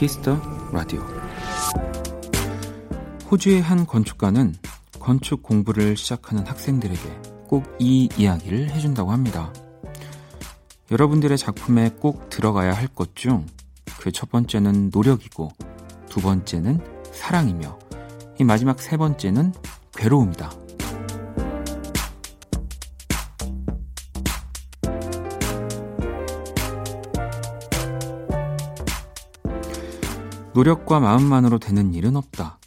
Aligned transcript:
Kiss 0.00 0.23
the 0.23 0.40
Radio 0.72 1.02
호주의 3.30 3.60
한 3.60 3.84
건축가는 3.86 4.54
건축 4.98 5.42
공부를 5.42 5.94
시작하는 5.94 6.46
학생들에게 6.46 7.20
꼭 7.48 7.64
이 7.78 8.08
이야기를 8.16 8.70
해준다고 8.70 9.12
합니다. 9.12 9.52
여러분들의 10.90 11.36
작품에 11.36 11.90
꼭 12.00 12.30
들어가야 12.30 12.72
할 12.72 12.88
것 12.94 13.14
중 13.14 13.44
그 13.98 14.10
첫 14.10 14.30
번째는 14.30 14.88
노력이고 14.90 15.50
두 16.08 16.22
번째는 16.22 16.80
사랑이며 17.12 17.78
이 18.38 18.44
마지막 18.44 18.80
세 18.80 18.96
번째는 18.96 19.52
괴로움이다. 19.94 20.50
노력과 30.60 31.00
마음만으로 31.00 31.58
되는 31.58 31.94
일은 31.94 32.16
없다. 32.16 32.58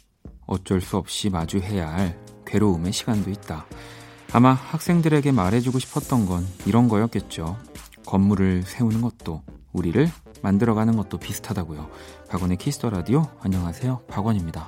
어쩔 0.46 0.80
수 0.80 0.96
없이 0.96 1.30
마주해야 1.30 1.88
할 1.88 2.18
괴로움의 2.44 2.92
시간도 2.92 3.30
있다. 3.30 3.66
아마 4.32 4.52
학생들에게 4.52 5.30
말해주고 5.30 5.78
싶었던 5.78 6.26
건 6.26 6.44
이런 6.66 6.88
거였겠죠. 6.88 7.56
건물을 8.04 8.64
세우는 8.64 9.00
것도 9.00 9.44
우리를 9.72 10.08
만들어가는 10.42 10.96
것도 10.96 11.18
비슷하다고요. 11.18 11.88
박원의 12.28 12.56
Kiss 12.56 12.75
the 12.75 12.90
Radio 12.90 13.28
안녕하세요. 13.38 14.00
박원입니다. 14.08 14.66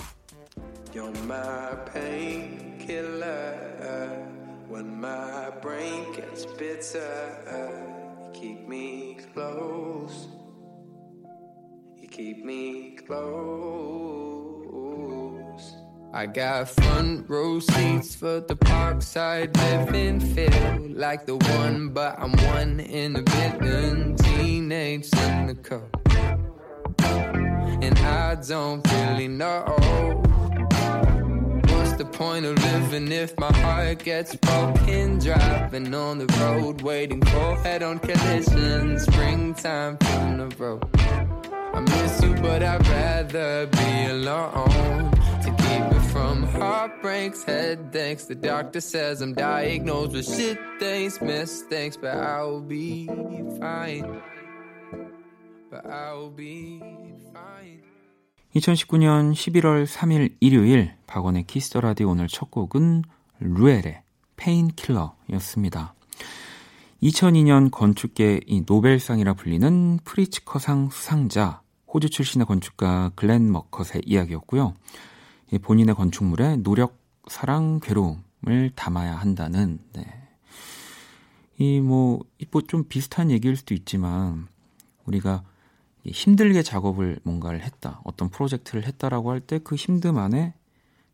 When 4.69 4.99
my 4.99 5.51
brain 5.61 6.13
gets 6.13 6.47
bitter. 6.59 7.76
Keep 12.17 12.43
me 12.43 12.97
close. 13.07 13.27
I 16.15 16.25
got 16.25 16.71
front 16.71 17.29
row 17.29 17.61
seats 17.61 18.17
for 18.17 18.41
the 18.41 18.57
parkside 18.57 19.55
living 19.55 20.21
feel 20.21 20.97
like 20.97 21.27
the 21.27 21.37
one, 21.37 21.91
but 21.91 22.19
I'm 22.19 22.33
one 22.55 22.81
in 22.81 23.17
a 23.17 23.23
billion 23.23 24.17
teenage 24.17 25.05
cynical. 25.05 25.91
And 26.99 27.99
I 27.99 28.37
don't 28.37 28.91
really 28.93 29.29
know 29.29 29.65
what's 31.69 31.93
the 31.93 32.09
point 32.11 32.47
of 32.47 32.57
living 32.65 33.13
if 33.13 33.39
my 33.39 33.53
heart 33.59 33.99
gets 33.99 34.35
broken. 34.37 35.19
Driving 35.19 35.95
on 35.95 36.17
the 36.17 36.27
road, 36.41 36.81
waiting 36.81 37.21
for 37.27 37.57
head 37.57 37.83
on 37.83 37.99
collision. 37.99 38.99
Springtime 39.01 39.99
from 39.99 40.39
the 40.39 40.49
road. 40.57 41.06
I 41.77 41.81
miss 41.81 42.23
you, 42.23 42.33
but 42.41 42.63
I'd 42.63 42.89
rather 42.89 43.67
be 43.67 44.07
alone 44.09 45.11
to 45.45 45.51
keep 45.61 45.83
me 45.93 45.99
from 46.09 46.45
heartbreaks, 46.45 47.45
headaches. 47.45 48.25
The 48.25 48.35
doctor 48.35 48.81
says 48.81 49.21
I'm 49.21 49.35
diagnosed 49.35 50.13
with 50.13 50.25
shit 50.25 50.59
things, 50.81 51.21
mistakes, 51.21 51.99
but 51.99 52.17
I'll 52.17 52.63
be 52.63 53.09
fine. 53.61 54.23
But 55.71 55.85
I'll 55.85 56.35
be 56.35 56.81
fine. 57.35 57.83
2019년 58.55 59.35
11월 59.35 59.87
3일 59.87 60.37
일요일 60.41 60.95
박원의 61.07 61.45
키스터 61.45 61.83
라디오 61.83 62.09
오늘 62.09 62.27
첫 62.27 62.51
곡은 62.51 63.03
루엘의 63.41 64.01
페인킬러였습니다. 64.37 65.93
2002년 67.03 67.71
건축계 67.71 68.41
이 68.47 68.63
노벨상이라 68.67 69.35
불리는 69.35 69.99
프리츠커상 70.05 70.89
수상자 70.89 71.66
호주 71.97 72.11
출신의 72.11 72.47
건축가 72.47 73.11
글렌 73.15 73.51
머컷의 73.51 74.03
이야기였고요. 74.05 74.75
본인의 75.63 75.95
건축물에 75.95 76.57
노력, 76.57 76.99
사랑, 77.27 77.81
괴로움을 77.81 78.73
담아야 78.75 79.17
한다는 79.17 79.79
네. 79.95 80.05
이뭐 81.57 82.21
뭐좀 82.51 82.85
비슷한 82.91 83.31
얘기일 83.31 83.57
수도 83.57 83.73
있지만 83.73 84.47
우리가 85.07 85.43
힘들게 86.05 86.63
작업을 86.63 87.19
뭔가를 87.23 87.63
했다, 87.63 88.03
어떤 88.05 88.29
프로젝트를 88.29 88.85
했다라고 88.87 89.31
할 89.31 89.41
때 89.41 89.59
그 89.59 89.75
힘듦 89.75 90.19
안에 90.19 90.53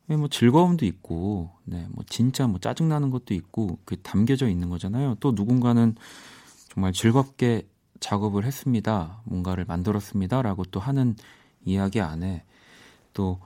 뭐 0.09 0.27
즐거움도 0.27 0.85
있고, 0.85 1.51
네, 1.65 1.87
뭐 1.93 2.05
진짜 2.09 2.49
뭐 2.49 2.59
짜증 2.59 2.89
나는 2.89 3.11
것도 3.11 3.35
있고, 3.35 3.79
그 3.85 4.03
담겨져 4.03 4.49
있는 4.49 4.69
거잖아요. 4.69 5.15
또 5.21 5.31
누군가는 5.31 5.95
정말 6.71 6.93
즐겁게 6.93 7.69
작업을 8.03 8.45
했습니다. 8.45 9.21
뭔가를 9.25 9.65
만들었습니다 9.65 10.43
라고 10.43 10.65
또 10.65 10.81
하는 10.81 11.17
이야기 11.65 12.01
안에 12.01 12.45
또 13.15 13.41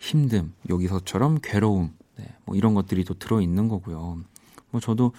힘듦, 0.00 0.50
여기서처럼 0.68 1.38
괴로움, 1.42 1.94
네, 2.16 2.26
뭐 2.46 2.56
이런 2.56 2.74
것들이 2.74 3.04
또 3.04 3.14
들어 3.14 3.40
있는 3.40 3.68
거고요. 3.68 4.18
뭐 4.70 4.80
저도 4.80 5.12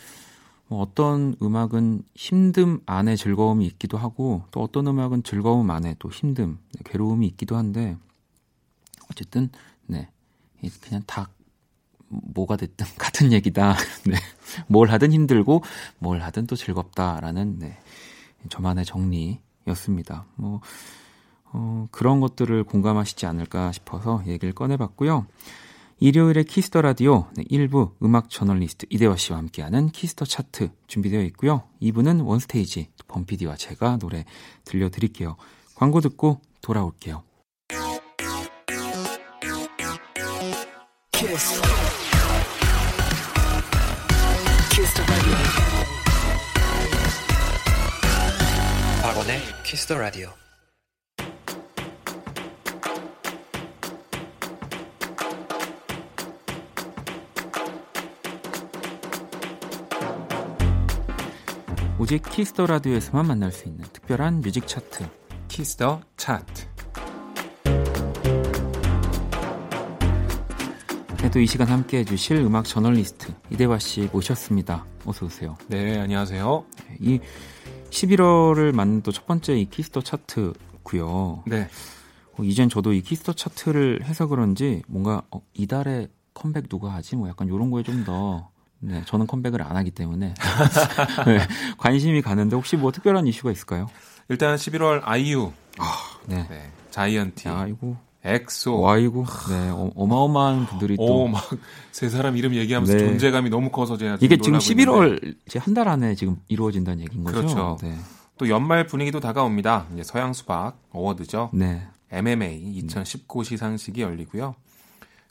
뭐 0.67 0.81
어떤 0.81 1.35
음악은 1.41 2.03
힘듦 2.15 2.81
안에 2.85 3.15
즐거움이 3.15 3.65
있기도 3.67 3.97
하고 3.97 4.43
또 4.51 4.61
어떤 4.61 4.87
음악은 4.87 5.23
즐거움 5.23 5.69
안에 5.69 5.95
또 5.99 6.09
힘듦, 6.09 6.57
네, 6.73 6.81
괴로움이 6.83 7.27
있기도 7.27 7.55
한데 7.55 7.95
어쨌든 9.09 9.49
네 9.85 10.09
그냥 10.81 11.03
다 11.05 11.29
뭐가 12.07 12.57
됐든 12.57 12.85
같은 12.97 13.31
얘기다. 13.31 13.75
네. 14.05 14.15
뭘 14.67 14.89
하든 14.91 15.13
힘들고 15.13 15.63
뭘 15.99 16.21
하든 16.21 16.47
또 16.47 16.55
즐겁다라는 16.55 17.59
네. 17.59 17.77
저만의 18.49 18.85
정리였습니다. 18.85 20.25
뭐 20.35 20.61
어, 21.53 21.87
그런 21.91 22.19
것들을 22.19 22.63
공감하시지 22.63 23.25
않을까 23.25 23.71
싶어서 23.71 24.23
얘기를 24.27 24.53
꺼내봤고요. 24.53 25.25
일요일에 25.99 26.43
Kiss 26.43 26.65
the 26.65 26.81
Radio 26.81 27.27
네, 27.35 27.43
1부 27.43 27.91
음악 28.01 28.31
저널리스트 28.31 28.87
이대화 28.89 29.15
씨와 29.15 29.37
함께하는 29.37 29.89
Kiss 29.89 30.10
the 30.10 30.25
Chart 30.25 30.69
준비되어 30.87 31.21
있고요. 31.25 31.63
2부는 31.81 32.25
One 32.25 32.49
Stage 32.49 32.89
범피디와 33.07 33.55
제가 33.55 33.97
노래 33.97 34.25
들려드릴게요. 34.65 35.35
광고 35.75 36.01
듣고 36.01 36.41
돌아올게요. 36.61 37.23
키스. 41.11 41.61
박원의 49.21 49.39
키스터 49.63 49.97
라디오. 49.99 50.29
오직 61.99 62.23
키스터 62.23 62.65
라디오에서만 62.65 63.27
만날 63.27 63.51
수 63.51 63.67
있는 63.67 63.85
특별한 63.93 64.41
뮤직 64.41 64.67
차트 64.67 65.05
키스터 65.49 66.01
차트 66.17 66.67
네, 71.21 71.29
또이 71.29 71.45
시간 71.45 71.67
함께 71.67 71.99
해주실 71.99 72.37
음악 72.37 72.65
저널리스트 72.65 73.31
이대화 73.51 73.77
씨 73.77 74.09
모셨습니다. 74.11 74.83
어서 75.05 75.27
오세요. 75.27 75.55
네, 75.67 75.99
안녕하세요. 75.99 76.65
네, 76.87 76.97
이 76.99 77.19
11월을 77.91 78.73
맞는 78.73 79.01
또 79.03 79.11
첫 79.11 79.27
번째 79.27 79.57
이 79.57 79.65
Kiss 79.69 79.87
the 79.87 80.01
차트고요. 80.01 81.43
네. 81.45 81.67
어, 82.37 82.43
이젠 82.43 82.69
저도 82.69 82.93
이 82.93 83.01
Kiss 83.01 83.19
the 83.19 83.33
차트를 83.33 84.03
해서 84.03 84.27
그런지 84.27 84.81
뭔가 84.87 85.21
어, 85.31 85.41
이달에 85.53 86.07
컴백 86.33 86.69
누가 86.69 86.93
하지? 86.93 87.15
뭐 87.15 87.27
약간 87.29 87.47
이런 87.47 87.69
거에 87.69 87.83
좀 87.83 88.03
더 88.05 88.49
네, 88.83 89.03
저는 89.05 89.27
컴백을 89.27 89.61
안 89.61 89.75
하기 89.75 89.91
때문에 89.91 90.33
네, 91.27 91.47
관심이 91.77 92.23
가는데 92.23 92.55
혹시 92.55 92.77
뭐 92.77 92.91
특별한 92.91 93.27
이슈가 93.27 93.51
있을까요? 93.51 93.87
일단 94.27 94.55
11월 94.55 95.01
아이유, 95.03 95.51
아, 95.77 95.97
네. 96.25 96.47
네 96.49 96.71
자이언티, 96.89 97.47
아이고, 97.47 97.95
엑소, 98.23 98.87
아이고, 98.87 99.25
네, 99.49 99.69
어마어마한 99.69 100.67
분들이 100.67 100.95
또, 100.95 101.27
막 101.27 101.41
세 101.91 102.09
사람 102.09 102.37
이름 102.37 102.55
얘기하면서 102.55 102.93
네. 102.93 102.99
존재감이 102.99 103.49
너무 103.49 103.69
커서 103.69 103.97
제가 103.97 104.17
이게 104.21 104.37
지금 104.37 104.59
11월 104.59 105.35
한달 105.59 105.87
안에 105.87 106.15
지금 106.15 106.37
이루어진다는 106.47 107.03
얘기인 107.03 107.23
거죠. 107.23 107.37
그렇죠. 107.37 107.77
네. 107.81 107.95
또 108.37 108.49
연말 108.49 108.87
분위기도 108.87 109.19
다가옵니다. 109.19 109.87
이제 109.93 110.03
서양 110.03 110.33
수박 110.33 110.77
award죠. 110.91 111.51
네. 111.53 111.87
MMA 112.11 112.55
2019 112.77 113.43
시상식이 113.43 114.01
열리고요. 114.01 114.55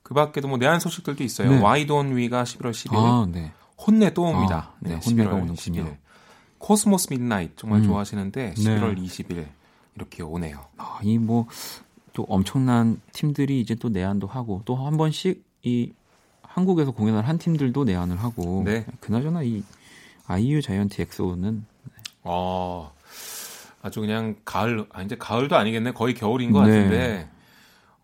그 0.03 0.15
밖에도 0.15 0.49
뭐 0.49 0.59
내한 0.59 0.81
소식들도 0.81 1.25
있어요. 1.25 1.51
네. 1.51 1.61
Why 1.61 1.82
Don't 1.82 2.17
We가 2.17 2.45
11월 2.45 2.71
10일. 2.71 2.95
아, 2.95 3.27
네. 3.31 3.53
HONNE 3.85 4.13
또 4.13 4.23
옵니다. 4.23 4.73
아, 4.75 4.77
네, 4.81 4.91
네 4.91 5.01
HONNE가 5.05 5.35
오는군요. 5.35 5.85
10일. 5.85 5.97
Cosmo's 6.59 7.09
Midnight 7.11 7.55
정말 7.57 7.81
음. 7.81 7.85
좋아하시는데 7.87 8.55
11월 8.55 8.95
네. 8.95 9.03
20일 9.03 9.47
이렇게 9.97 10.23
오네요. 10.23 10.67
아, 10.77 11.01
이 11.03 11.11
뭐 11.11 11.47
또 12.13 12.25
엄청난 12.29 13.01
팀들이 13.13 13.61
이제 13.61 13.75
또 13.75 13.89
내한도 13.89 14.27
하고 14.27 14.63
또 14.65 14.75
한 14.75 14.97
번씩 14.97 15.45
이 15.63 15.93
한국에서 16.43 16.91
공연을 16.91 17.27
한 17.29 17.39
팀들도 17.39 17.85
내한을 17.85 18.17
하고 18.17 18.63
네. 18.65 18.85
그나저나 19.01 19.43
이 19.45 19.63
아이유 20.27 20.61
자이언티 20.63 21.03
엑소는 21.03 21.65
어, 22.23 22.93
아주 23.83 24.01
그냥 24.01 24.37
가을, 24.45 24.87
아, 24.93 25.03
이제 25.03 25.17
가을도 25.17 25.57
아니겠네. 25.57 25.93
거의 25.93 26.15
겨울인 26.15 26.51
것 26.53 26.65
네. 26.65 26.71
같은데. 26.77 27.29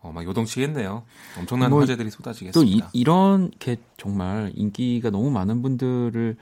어, 0.01 0.11
막 0.11 0.23
요동치겠네요. 0.25 1.03
엄청난 1.37 1.69
뭐, 1.69 1.81
화제들이 1.81 2.09
쏟아지겠습니다. 2.09 2.53
또 2.53 2.63
이, 2.63 2.81
이렇게 2.99 3.77
정말 3.97 4.51
인기가 4.55 5.09
너무 5.09 5.29
많은 5.31 5.61
분들을 5.61 6.37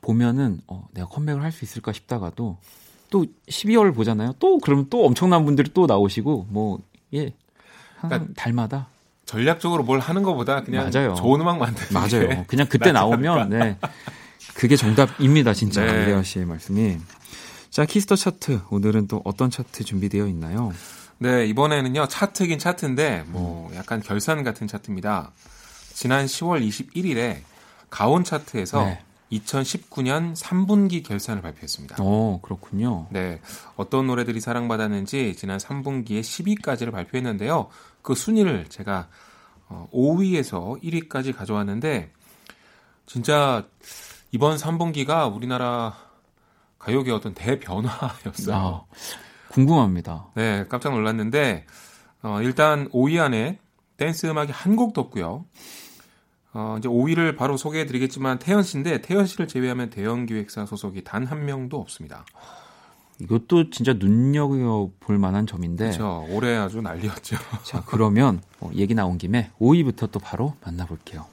보면은 0.00 0.60
어, 0.66 0.88
내가 0.92 1.08
컴백을 1.08 1.42
할 1.42 1.52
수 1.52 1.64
있을까 1.64 1.92
싶다가도 1.92 2.58
또 3.10 3.26
12월 3.48 3.94
보잖아요. 3.94 4.34
또 4.38 4.58
그러면 4.58 4.86
또 4.88 5.04
엄청난 5.04 5.44
분들이 5.44 5.70
또 5.74 5.86
나오시고 5.86 6.46
뭐 6.48 6.78
예. 7.14 7.32
그러니까 8.00 8.32
달마다 8.34 8.88
전략적으로 9.26 9.82
뭘 9.82 10.00
하는 10.00 10.22
것보다 10.22 10.62
그냥 10.62 10.90
맞아요. 10.92 11.14
좋은 11.14 11.40
음악 11.40 11.58
만드는 11.58 11.88
맞아요. 11.92 12.44
그냥 12.48 12.66
그때 12.68 12.92
나오면 12.92 13.50
네. 13.50 13.78
그게 14.54 14.76
정답입니다, 14.76 15.54
진짜. 15.54 15.84
네. 15.84 16.02
이대화 16.02 16.22
씨의 16.22 16.44
말씀이. 16.46 16.98
자, 17.70 17.86
Kiss 17.86 18.03
the 18.03 18.16
차트. 18.16 18.60
오늘은 18.70 19.08
또 19.08 19.22
어떤 19.24 19.50
차트 19.50 19.84
준비되어 19.84 20.26
있나요? 20.26 20.72
네, 21.18 21.46
이번에는요, 21.46 22.08
차트긴 22.08 22.58
차트인데, 22.58 23.24
뭐, 23.28 23.70
약간 23.76 24.02
결산 24.02 24.42
같은 24.42 24.66
차트입니다. 24.66 25.30
지난 25.94 26.26
10월 26.26 26.66
21일에 26.66 27.38
가온 27.88 28.24
차트에서 28.24 28.84
네. 28.84 29.02
2019년 29.32 30.36
3분기 30.36 31.02
결산을 31.02 31.42
발표했습니다. 31.42 31.96
어, 31.98 32.40
그렇군요. 32.42 33.06
네. 33.10 33.40
어떤 33.76 34.06
노래들이 34.06 34.40
사랑받았는지 34.40 35.34
지난 35.36 35.58
3분기에 35.58 36.20
10위까지를 36.20 36.92
발표했는데요. 36.92 37.68
그 38.02 38.14
순위를 38.14 38.66
제가 38.68 39.08
5위에서 39.68 40.54
어, 40.54 40.76
1위까지 40.82 41.34
가져왔는데, 41.34 42.12
진짜 43.06 43.66
이번 44.30 44.56
3분기가 44.56 45.34
우리나라 45.34 45.96
가요계 46.78 47.12
어떤 47.12 47.34
대변화였어요. 47.34 48.56
아, 48.56 48.84
궁금합니다. 49.50 50.28
네, 50.34 50.66
깜짝 50.68 50.92
놀랐는데 50.92 51.66
어, 52.22 52.40
일단 52.42 52.88
5위 52.90 53.20
안에 53.20 53.58
댄스 53.96 54.26
음악이 54.26 54.50
한 54.52 54.74
곡도 54.76 55.00
없고요. 55.00 55.44
어, 56.54 56.76
이제 56.78 56.88
5위를 56.88 57.36
바로 57.36 57.56
소개해 57.56 57.86
드리겠지만 57.86 58.38
태연 58.38 58.62
씨인데 58.62 59.00
태연 59.00 59.26
씨를 59.26 59.48
제외하면 59.48 59.90
대형 59.90 60.26
기획사 60.26 60.66
소속이 60.66 61.02
단 61.04 61.24
한 61.24 61.44
명도 61.46 61.78
없습니다. 61.78 62.24
이것도 63.20 63.70
진짜 63.70 63.92
눈여겨 63.94 64.90
볼 65.00 65.18
만한 65.18 65.46
점인데. 65.46 65.84
그렇죠. 65.86 66.26
올해 66.30 66.56
아주 66.56 66.80
난리였죠. 66.82 67.36
자, 67.64 67.82
그러면 67.86 68.42
어, 68.60 68.70
얘기 68.74 68.94
나온 68.94 69.16
김에 69.18 69.50
5위부터 69.60 70.10
또 70.10 70.18
바로 70.18 70.54
만나 70.64 70.84
볼게요. 70.86 71.24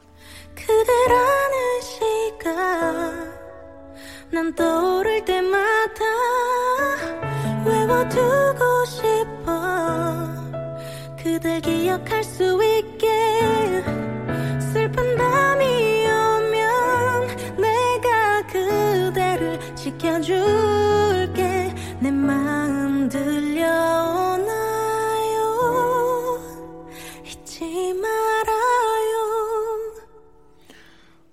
그대라는 0.56 1.82
시간 1.82 3.34
난 4.32 4.54
떠오를 4.54 5.26
때마다 5.26 6.06
외워두고 7.66 8.86
싶어 8.86 10.28
그댈 11.22 11.62
기억할 11.62 12.24
수 12.24 12.64
있게 12.64 12.89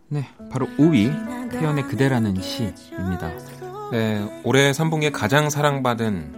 네 0.08 0.28
바로 0.50 0.66
5위 0.78 1.50
태연의 1.50 1.84
그대라는 1.84 2.40
시입니다 2.40 3.30
네, 3.92 4.40
올해 4.44 4.72
3분기에 4.72 5.12
가장 5.12 5.48
사랑받은 5.48 6.34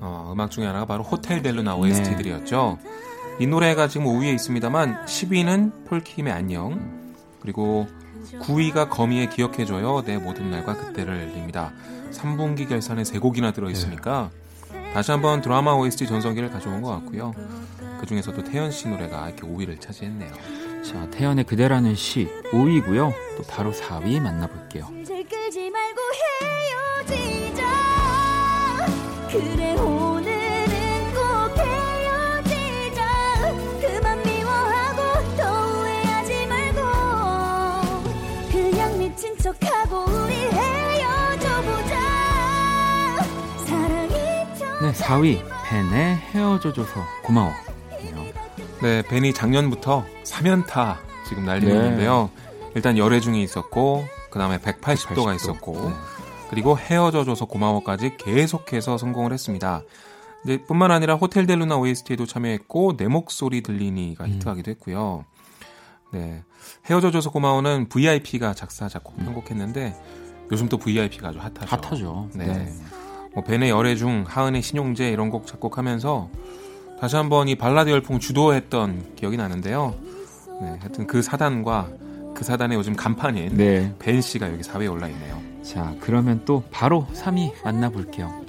어, 0.00 0.30
음악 0.32 0.50
중에 0.50 0.66
하나가 0.66 0.84
바로 0.84 1.02
호텔 1.02 1.42
델루나 1.42 1.74
OST들이었죠. 1.74 2.78
네. 2.82 2.90
이 3.40 3.46
노래가 3.46 3.88
지금 3.88 4.06
5위에 4.06 4.34
있습니다만 4.34 5.04
10위는 5.04 5.86
폴킴의 5.86 6.32
안녕 6.32 7.12
그리고 7.40 7.88
9위가 8.40 8.90
거미의 8.90 9.30
기억해줘요 9.30 10.02
내 10.04 10.18
모든 10.18 10.50
날과 10.50 10.76
그때를입니다. 10.76 11.72
3분기 12.12 12.68
결산에 12.68 13.02
3곡이나 13.02 13.54
들어있으니까 13.54 14.30
네. 14.72 14.92
다시 14.92 15.10
한번 15.10 15.40
드라마 15.42 15.72
OST 15.74 16.06
전성기를 16.06 16.50
가져온 16.50 16.82
것 16.82 16.90
같고요. 16.90 17.34
그 18.00 18.06
중에서도 18.06 18.44
태연 18.44 18.70
씨 18.70 18.88
노래가 18.88 19.28
이렇게 19.28 19.42
5위를 19.42 19.80
차지했네요. 19.80 20.32
자, 20.82 21.08
태연의 21.10 21.44
그대라는 21.44 21.94
시 21.94 22.28
5위고요. 22.52 23.12
또 23.36 23.42
바로 23.48 23.72
4위 23.72 24.20
만나볼게요. 24.20 24.88
네 45.08 45.14
4위 45.14 45.42
벤의 45.64 46.16
헤어져줘서 46.16 47.02
고마워 47.24 47.50
네 48.82 49.02
벤이 49.02 49.32
작년부터 49.32 50.04
3연타 50.24 50.98
지금 51.26 51.46
날리고 51.46 51.72
네. 51.72 51.78
있는데요 51.78 52.30
일단 52.74 52.98
열애 52.98 53.18
중에 53.20 53.40
있었고 53.40 54.04
그 54.30 54.38
다음에 54.38 54.58
180도가 54.58 55.16
180도. 55.16 55.36
있었고 55.36 55.88
네. 55.88 55.94
그리고 56.50 56.78
헤어져줘서 56.78 57.46
고마워까지 57.46 58.16
계속해서 58.16 58.96
성공을 58.96 59.32
했습니다. 59.32 59.82
네, 60.44 60.64
뿐만 60.64 60.90
아니라 60.90 61.14
호텔 61.16 61.46
델루나 61.46 61.76
OST에도 61.76 62.24
참여했고 62.24 62.96
내 62.96 63.06
목소리 63.06 63.62
들리니가 63.62 64.24
음. 64.24 64.30
히트하기도 64.30 64.70
했고요. 64.70 65.24
네, 66.12 66.42
헤어져줘서 66.86 67.30
고마워는 67.30 67.88
VIP가 67.88 68.54
작사 68.54 68.88
작곡 68.88 69.18
음. 69.18 69.24
편곡했는데 69.26 69.94
요즘 70.52 70.68
또 70.68 70.78
VIP가 70.78 71.28
아주 71.28 71.38
핫하죠. 71.38 71.66
핫하죠. 71.66 72.30
네. 72.34 72.46
네. 72.46 72.72
뭐 73.34 73.44
벤의 73.44 73.70
열애 73.70 73.94
중 73.96 74.24
하은의 74.26 74.62
신용재 74.62 75.10
이런 75.10 75.30
곡 75.30 75.46
작곡하면서 75.46 76.30
다시 77.00 77.16
한번 77.16 77.48
이 77.48 77.54
발라드 77.54 77.90
열풍 77.90 78.18
주도했던 78.18 79.14
기억이 79.16 79.36
나는데요. 79.36 79.94
네, 80.60 80.76
하여튼 80.80 81.06
그 81.06 81.22
사단과 81.22 81.88
그 82.34 82.44
사단의 82.44 82.76
요즘 82.76 82.94
간판인 82.94 83.56
네. 83.56 83.94
벤 83.98 84.20
씨가 84.20 84.50
여기 84.50 84.62
4위에 84.62 84.90
올라 84.90 85.08
있네요. 85.08 85.40
자, 85.62 85.94
그러면 86.00 86.42
또 86.44 86.64
바로 86.70 87.06
3위 87.14 87.52
만나볼게요. 87.64 88.42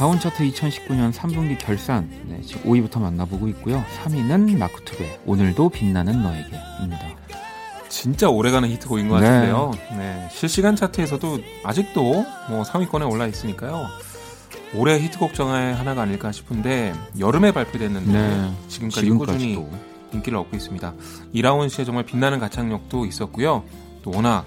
가온 0.00 0.18
차트 0.18 0.42
2019년 0.44 1.12
3분기 1.12 1.58
결산 1.58 2.08
네, 2.26 2.40
지금 2.40 2.62
5위부터 2.62 3.00
만나보고 3.00 3.48
있고요. 3.48 3.84
3위는 4.02 4.56
마크투베 4.56 5.20
오늘도 5.26 5.68
빛나는 5.68 6.22
너에게입니다. 6.22 7.06
진짜 7.90 8.30
오래가는 8.30 8.66
히트곡인 8.70 9.10
것 9.10 9.20
네. 9.20 9.26
같은데요. 9.26 9.70
네. 9.98 10.26
실시간 10.32 10.74
차트에서도 10.74 11.40
아직도 11.64 12.24
뭐 12.48 12.62
3위권에 12.62 13.12
올라 13.12 13.26
있으니까요. 13.26 13.88
올해 14.74 14.98
히트곡 14.98 15.34
정의 15.34 15.74
하나가 15.74 16.00
아닐까 16.00 16.32
싶은데 16.32 16.94
여름에 17.18 17.52
발표됐는데 17.52 18.10
네. 18.10 18.54
지금까지 18.68 19.10
꾸준히 19.10 19.62
인기를 20.14 20.38
얻고 20.38 20.56
있습니다. 20.56 20.94
이라운 21.34 21.68
씨의 21.68 21.84
정말 21.84 22.06
빛나는 22.06 22.38
가창력도 22.38 23.04
있었고요. 23.04 23.64
또 24.00 24.12
워낙 24.14 24.46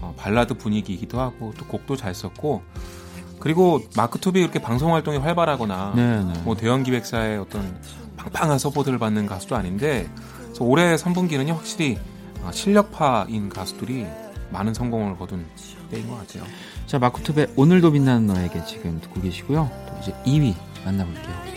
어, 0.00 0.14
발라드 0.16 0.54
분위기이기도 0.54 1.20
하고 1.20 1.52
또 1.58 1.66
곡도 1.66 1.96
잘 1.96 2.14
썼고 2.14 2.62
그리고 3.42 3.82
마크툽이 3.96 4.38
이렇게 4.38 4.62
방송 4.62 4.94
활동이 4.94 5.18
활발하거나 5.18 5.94
네네. 5.96 6.32
네. 6.32 6.40
뭐 6.44 6.54
대형 6.54 6.84
기획사의 6.84 7.38
어떤 7.38 7.76
빵빵한 8.16 8.56
서포트를 8.56 9.00
받는 9.00 9.26
가수도 9.26 9.56
아닌데 9.56 10.08
올해 10.60 10.94
3분기는요 10.94 11.56
확실히 11.56 11.98
아, 12.44 12.52
실력파인 12.52 13.48
가수들이 13.48 14.06
많은 14.50 14.74
성공을 14.74 15.18
거둔 15.18 15.44
때인 15.90 16.08
것 16.08 16.18
같아요. 16.18 16.44
자 16.86 17.00
마크툽의 17.00 17.46
오늘도 17.56 17.90
빛나는 17.90 18.28
너에게 18.28 18.64
지금 18.64 19.00
듣고 19.00 19.20
계시고요. 19.20 19.68
또 19.88 19.98
이제 20.00 20.12
2위 20.24 20.54
만나볼게요. 20.84 21.51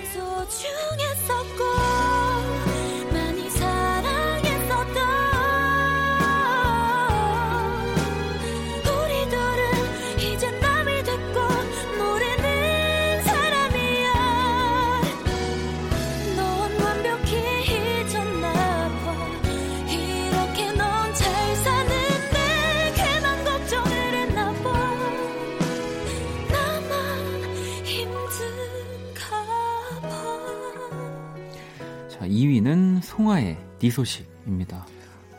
송하의 33.35 33.57
네 33.79 33.89
소식입니다. 33.89 34.85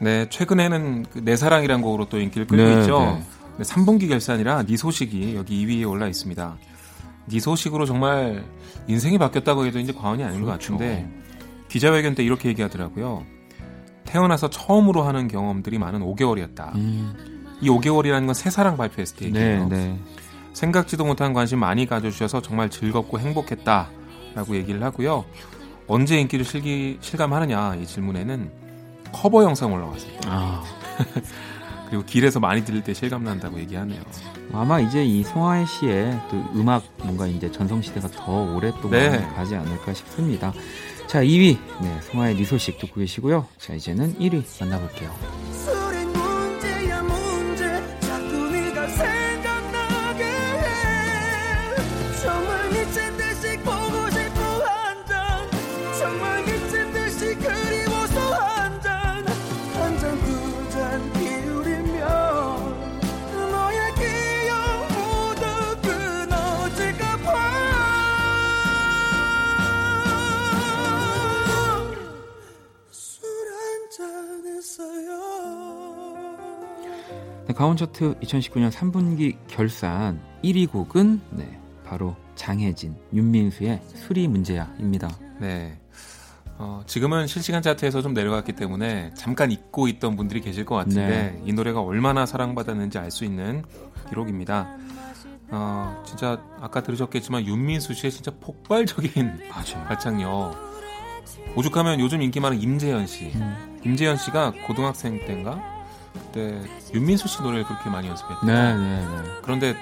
네, 0.00 0.28
최근에는 0.28 1.04
그 1.04 1.20
내 1.24 1.36
사랑이란 1.36 1.80
곡으로 1.80 2.08
또 2.08 2.18
인기를 2.20 2.46
끌고 2.46 2.62
네, 2.62 2.80
있죠. 2.80 3.00
네. 3.00 3.22
네, 3.58 3.64
3분기 3.64 4.08
결산이라 4.08 4.64
네 4.64 4.76
소식이 4.76 5.34
여기 5.36 5.66
2위에 5.66 5.88
올라 5.88 6.06
있습니다. 6.06 6.56
네 7.26 7.40
소식으로 7.40 7.86
정말 7.86 8.44
인생이 8.86 9.18
바뀌었다고 9.18 9.66
해도 9.66 9.78
이제 9.78 9.92
과언이 9.92 10.22
아닌 10.22 10.42
그렇죠. 10.44 10.76
것 10.76 10.78
같은데 10.78 11.08
기자회견 11.68 12.14
때 12.14 12.22
이렇게 12.22 12.48
얘기하더라고요. 12.50 13.24
태어나서 14.04 14.50
처음으로 14.50 15.02
하는 15.02 15.26
경험들이 15.26 15.78
많은 15.78 16.00
5개월이었다. 16.00 16.74
음. 16.76 17.46
이 17.60 17.68
5개월이라는 17.70 18.26
건 18.26 18.34
새사랑 18.34 18.76
발표했을 18.76 19.16
때 19.16 19.26
얘기예요. 19.26 19.68
네, 19.68 19.76
네. 19.76 19.98
생각지도 20.52 21.04
못한 21.04 21.32
관심 21.32 21.58
많이 21.58 21.86
가져주셔서 21.86 22.40
정말 22.42 22.70
즐겁고 22.70 23.18
행복했다라고 23.18 24.54
얘기를 24.56 24.82
하고요. 24.82 25.24
언제 25.88 26.18
인기를 26.20 26.44
실기, 26.44 26.98
실감하느냐 27.00 27.76
이 27.76 27.86
질문에는 27.86 28.50
커버 29.12 29.42
영상 29.44 29.72
올라왔을 29.72 30.08
때. 30.08 30.18
아. 30.26 30.64
그리고 31.88 32.04
길에서 32.04 32.40
많이 32.40 32.64
들을 32.64 32.82
때 32.82 32.92
실감 32.92 33.24
난다고 33.24 33.58
얘기하네요. 33.60 34.00
아마 34.52 34.80
이제 34.80 35.04
이 35.04 35.22
송하혜 35.22 35.66
씨의 35.66 36.20
또 36.30 36.36
음악 36.56 36.82
뭔가 36.98 37.26
이제 37.26 37.50
전성 37.50 37.80
시대가 37.80 38.08
더 38.08 38.54
오랫동안 38.54 38.90
네. 38.90 39.18
가지 39.34 39.54
않을까 39.54 39.94
싶습니다. 39.94 40.52
자, 41.06 41.22
2위 41.22 41.56
네, 41.80 42.00
송하의 42.10 42.34
니 42.34 42.44
소식 42.44 42.78
듣고 42.78 43.00
계시고요. 43.00 43.46
자, 43.58 43.74
이제는 43.74 44.18
1위 44.18 44.42
만나볼게요. 44.60 45.75
가온 77.54 77.76
차트 77.76 78.18
2019년 78.20 78.70
3분기 78.70 79.36
결산 79.46 80.20
1위 80.42 80.70
곡은 80.70 81.20
네, 81.30 81.58
바로 81.84 82.16
장혜진, 82.34 82.96
윤민수의 83.14 83.80
수리 83.94 84.28
문제야입니다. 84.28 85.08
네. 85.40 85.78
어, 86.58 86.82
지금은 86.86 87.26
실시간 87.26 87.62
차트에서 87.62 88.02
좀 88.02 88.14
내려갔기 88.14 88.52
때문에 88.54 89.12
잠깐 89.14 89.52
잊고 89.52 89.88
있던 89.88 90.16
분들이 90.16 90.40
계실 90.40 90.64
것 90.64 90.74
같은데 90.74 91.06
네. 91.06 91.42
이 91.44 91.52
노래가 91.52 91.82
얼마나 91.82 92.24
사랑받았는지 92.26 92.98
알 92.98 93.10
수 93.10 93.24
있는 93.24 93.62
기록입니다. 94.08 94.66
어, 95.50 96.02
진짜 96.06 96.42
아까 96.60 96.82
들으셨겠지만 96.82 97.46
윤민수 97.46 97.94
씨의 97.94 98.10
진짜 98.10 98.32
폭발적인 98.40 99.38
맞아요. 99.50 99.86
발창력. 99.86 100.56
오죽하면 101.54 102.00
요즘 102.00 102.22
인기 102.22 102.40
많은 102.40 102.60
임재현 102.60 103.06
씨. 103.06 103.32
음. 103.34 103.80
임재현 103.84 104.16
씨가 104.16 104.52
고등학생 104.66 105.24
때인가 105.26 105.54
그 105.56 105.75
때 106.32 106.60
윤민수 106.94 107.28
씨 107.28 107.42
노래를 107.42 107.64
그렇게 107.64 107.90
많이 107.90 108.08
연습했대요. 108.08 108.46
네, 108.46 108.74
네, 108.74 109.06
네. 109.06 109.30
그런데 109.42 109.76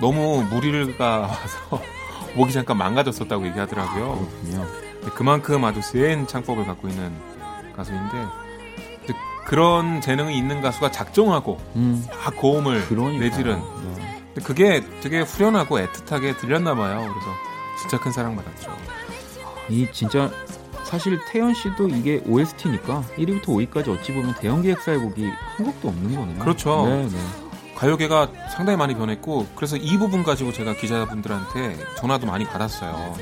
너무 0.00 0.42
무리가 0.50 1.18
와서 1.20 1.82
목이 2.36 2.52
잠깐 2.52 2.76
망가졌었다고 2.78 3.46
얘기하더라고요. 3.46 4.28
그렇군요. 4.42 4.66
그만큼 5.14 5.64
아주 5.64 5.80
센 5.82 6.26
창법을 6.26 6.66
갖고 6.66 6.88
있는 6.88 7.12
가수인데 7.76 8.26
그런 9.46 10.00
재능이 10.00 10.36
있는 10.36 10.60
가수가 10.60 10.90
작정하고 10.90 11.58
음. 11.76 12.04
막 12.10 12.36
고음을 12.36 12.86
그러니까요. 12.86 13.20
내지른 13.20 13.62
네. 13.94 14.42
그게 14.42 14.84
되게 15.00 15.20
후련하고 15.20 15.78
애틋하게 15.78 16.36
들렸나 16.38 16.74
봐요. 16.74 16.98
그래서 16.98 17.30
진짜 17.80 17.98
큰 17.98 18.10
사랑 18.12 18.34
받았죠. 18.34 18.76
이 19.68 19.86
진짜 19.92 20.30
사실 20.86 21.18
태연 21.26 21.52
씨도 21.52 21.88
이게 21.88 22.22
OST니까 22.26 23.02
1위부터 23.16 23.46
5위까지 23.46 23.88
어찌 23.88 24.14
보면 24.14 24.34
대형 24.36 24.62
기획사의 24.62 24.98
곡이 24.98 25.26
한 25.26 25.66
곡도 25.66 25.88
없는 25.88 26.14
거네요. 26.14 26.38
그렇죠. 26.38 26.86
네, 26.86 27.08
네. 27.08 27.18
가요계가 27.74 28.30
상당히 28.54 28.76
많이 28.78 28.94
변했고 28.94 29.48
그래서 29.56 29.76
이 29.76 29.98
부분 29.98 30.22
가지고 30.22 30.52
제가 30.52 30.74
기자분들한테 30.74 31.76
전화도 31.96 32.26
많이 32.26 32.44
받았어요. 32.44 33.16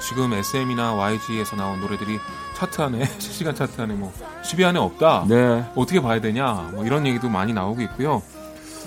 지금 0.00 0.32
SM이나 0.32 0.94
YG에서 0.94 1.56
나온 1.56 1.80
노래들이 1.80 2.20
차트 2.54 2.80
안에 2.80 3.04
실시간 3.18 3.52
차트 3.52 3.80
안에 3.80 3.94
뭐 3.94 4.12
10위 4.44 4.64
안에 4.64 4.78
없다. 4.78 5.26
네. 5.28 5.68
어떻게 5.74 6.00
봐야 6.00 6.20
되냐? 6.20 6.70
뭐 6.72 6.86
이런 6.86 7.04
얘기도 7.04 7.28
많이 7.28 7.52
나오고 7.52 7.82
있고요. 7.82 8.22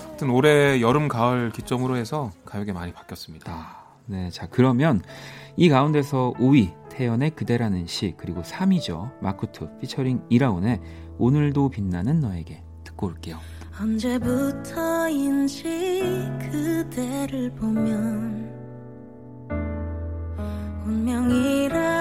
하여튼 0.08 0.30
올해 0.30 0.80
여름 0.80 1.10
가을 1.10 1.52
기점으로 1.52 1.98
해서 1.98 2.32
가요계 2.46 2.72
많이 2.72 2.94
바뀌었습니다. 2.94 3.52
아, 3.52 3.84
네, 4.06 4.30
자 4.32 4.48
그러면 4.50 5.02
이 5.58 5.68
가운데서 5.68 6.34
5위 6.40 6.81
태연의 7.01 7.31
그대라는 7.31 7.88
시 7.88 8.13
그리고 8.15 8.43
3위죠. 8.43 9.20
마쿠투 9.24 9.79
피처링 9.79 10.22
이라운의 10.29 10.79
오늘도 11.17 11.70
빛나는 11.70 12.20
너에게 12.20 12.63
듣고 12.84 13.08
올게요. 13.08 13.39
언제부터인지 13.81 15.63
그대를 16.39 17.50
보면 17.55 18.51
운명이라 20.86 22.00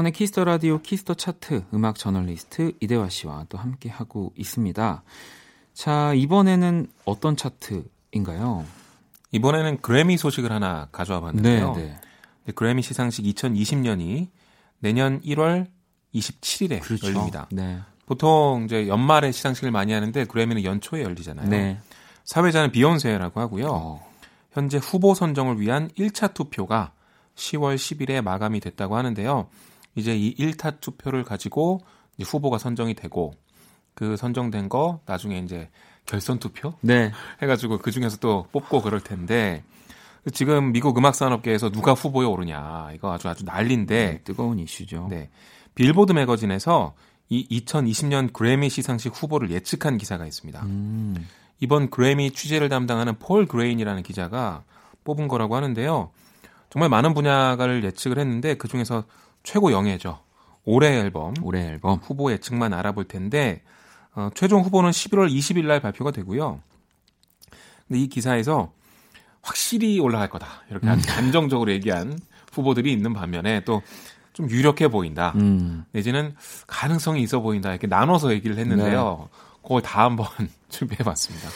박원의 0.00 0.12
Kiss 0.12 0.30
the 0.30 0.44
라디오 0.44 0.80
Kiss 0.80 0.99
the 0.99 1.14
차트 1.14 1.64
음악 1.74 1.96
저널리스트 1.96 2.72
이대화 2.80 3.08
씨와 3.08 3.46
또 3.48 3.58
함께 3.58 3.88
하고 3.88 4.32
있습니다. 4.36 5.02
자, 5.74 6.14
이번에는 6.14 6.86
어떤 7.04 7.36
차트인가요? 7.36 8.64
이번에는 9.32 9.80
그래미 9.82 10.16
소식을 10.16 10.52
하나 10.52 10.88
가져와 10.90 11.20
봤는데요. 11.20 11.74
네, 11.74 11.98
네. 12.44 12.52
그래미 12.52 12.82
시상식 12.82 13.24
2020년이 13.26 14.28
내년 14.78 15.20
1월 15.20 15.66
27일에 16.14 16.80
그렇죠. 16.80 17.06
열립니다. 17.08 17.46
네. 17.52 17.80
보통 18.06 18.62
이제 18.64 18.88
연말에 18.88 19.32
시상식을 19.32 19.70
많이 19.70 19.92
하는데 19.92 20.24
그래미는 20.24 20.64
연초에 20.64 21.02
열리잖아요. 21.02 21.48
네. 21.48 21.78
사회자는 22.24 22.72
비욘세라고 22.72 23.40
하고요. 23.40 23.68
어. 23.70 24.10
현재 24.52 24.78
후보 24.78 25.14
선정을 25.14 25.60
위한 25.60 25.88
1차 25.90 26.32
투표가 26.32 26.92
10월 27.36 27.76
10일에 27.76 28.22
마감이 28.22 28.60
됐다고 28.60 28.96
하는데요. 28.96 29.48
이제 29.94 30.16
이 30.16 30.34
1차 30.34 30.80
투표를 30.80 31.24
가지고 31.24 31.80
후보가 32.20 32.58
선정이 32.58 32.94
되고 32.94 33.32
그 33.94 34.16
선정된 34.16 34.68
거 34.68 35.00
나중에 35.06 35.38
이제 35.38 35.68
결선 36.06 36.38
투표 36.38 36.74
네. 36.80 37.12
해가지고 37.42 37.78
그 37.78 37.90
중에서 37.90 38.18
또 38.18 38.46
뽑고 38.52 38.82
그럴 38.82 39.00
텐데 39.00 39.62
지금 40.32 40.72
미국 40.72 40.96
음악 40.98 41.14
산업계에서 41.14 41.70
누가 41.70 41.92
후보에 41.92 42.26
오르냐 42.26 42.90
이거 42.94 43.12
아주 43.12 43.28
아주 43.28 43.44
난리인데 43.44 44.10
네, 44.10 44.20
뜨거운 44.22 44.58
이슈죠. 44.58 45.08
네. 45.10 45.30
빌보드 45.74 46.12
매거진에서 46.12 46.94
이 47.28 47.46
2020년 47.60 48.32
그래미 48.32 48.68
시상식 48.68 49.12
후보를 49.14 49.50
예측한 49.50 49.98
기사가 49.98 50.26
있습니다. 50.26 50.62
음. 50.62 51.14
이번 51.60 51.90
그래미 51.90 52.32
취재를 52.32 52.68
담당하는 52.68 53.18
폴 53.18 53.46
그레인이라는 53.46 54.02
기자가 54.02 54.64
뽑은 55.04 55.28
거라고 55.28 55.56
하는데요. 55.56 56.10
정말 56.70 56.88
많은 56.88 57.14
분야를 57.14 57.84
예측을 57.84 58.18
했는데 58.18 58.54
그 58.54 58.68
중에서 58.68 59.04
최고 59.42 59.72
영예죠. 59.72 60.20
올해 60.64 60.98
앨범, 60.98 61.34
올해 61.42 61.66
앨범 61.66 61.98
후보 62.02 62.30
예측만 62.32 62.72
알아볼 62.74 63.04
텐데 63.04 63.62
어, 64.14 64.30
최종 64.34 64.62
후보는 64.62 64.90
11월 64.90 65.32
20일 65.32 65.66
날 65.66 65.80
발표가 65.80 66.10
되고요. 66.10 66.60
근데 67.88 68.00
이 68.00 68.08
기사에서 68.08 68.72
확실히 69.42 69.98
올라갈 70.00 70.28
거다. 70.28 70.46
이렇게 70.70 70.86
음. 70.86 71.00
단정적으로 71.00 71.72
얘기한 71.72 72.18
후보들이 72.52 72.92
있는 72.92 73.12
반면에 73.14 73.64
또 73.64 73.82
좀 74.32 74.48
유력해 74.48 74.88
보인다. 74.88 75.32
음. 75.36 75.84
내지는 75.92 76.34
가능성이 76.66 77.22
있어 77.22 77.40
보인다. 77.40 77.70
이렇게 77.70 77.86
나눠서 77.86 78.32
얘기를 78.32 78.56
했는데요. 78.58 79.28
네. 79.30 79.38
그걸 79.62 79.82
다 79.82 80.04
한번 80.04 80.26
준비해 80.70 81.02
봤습니다. 81.04 81.48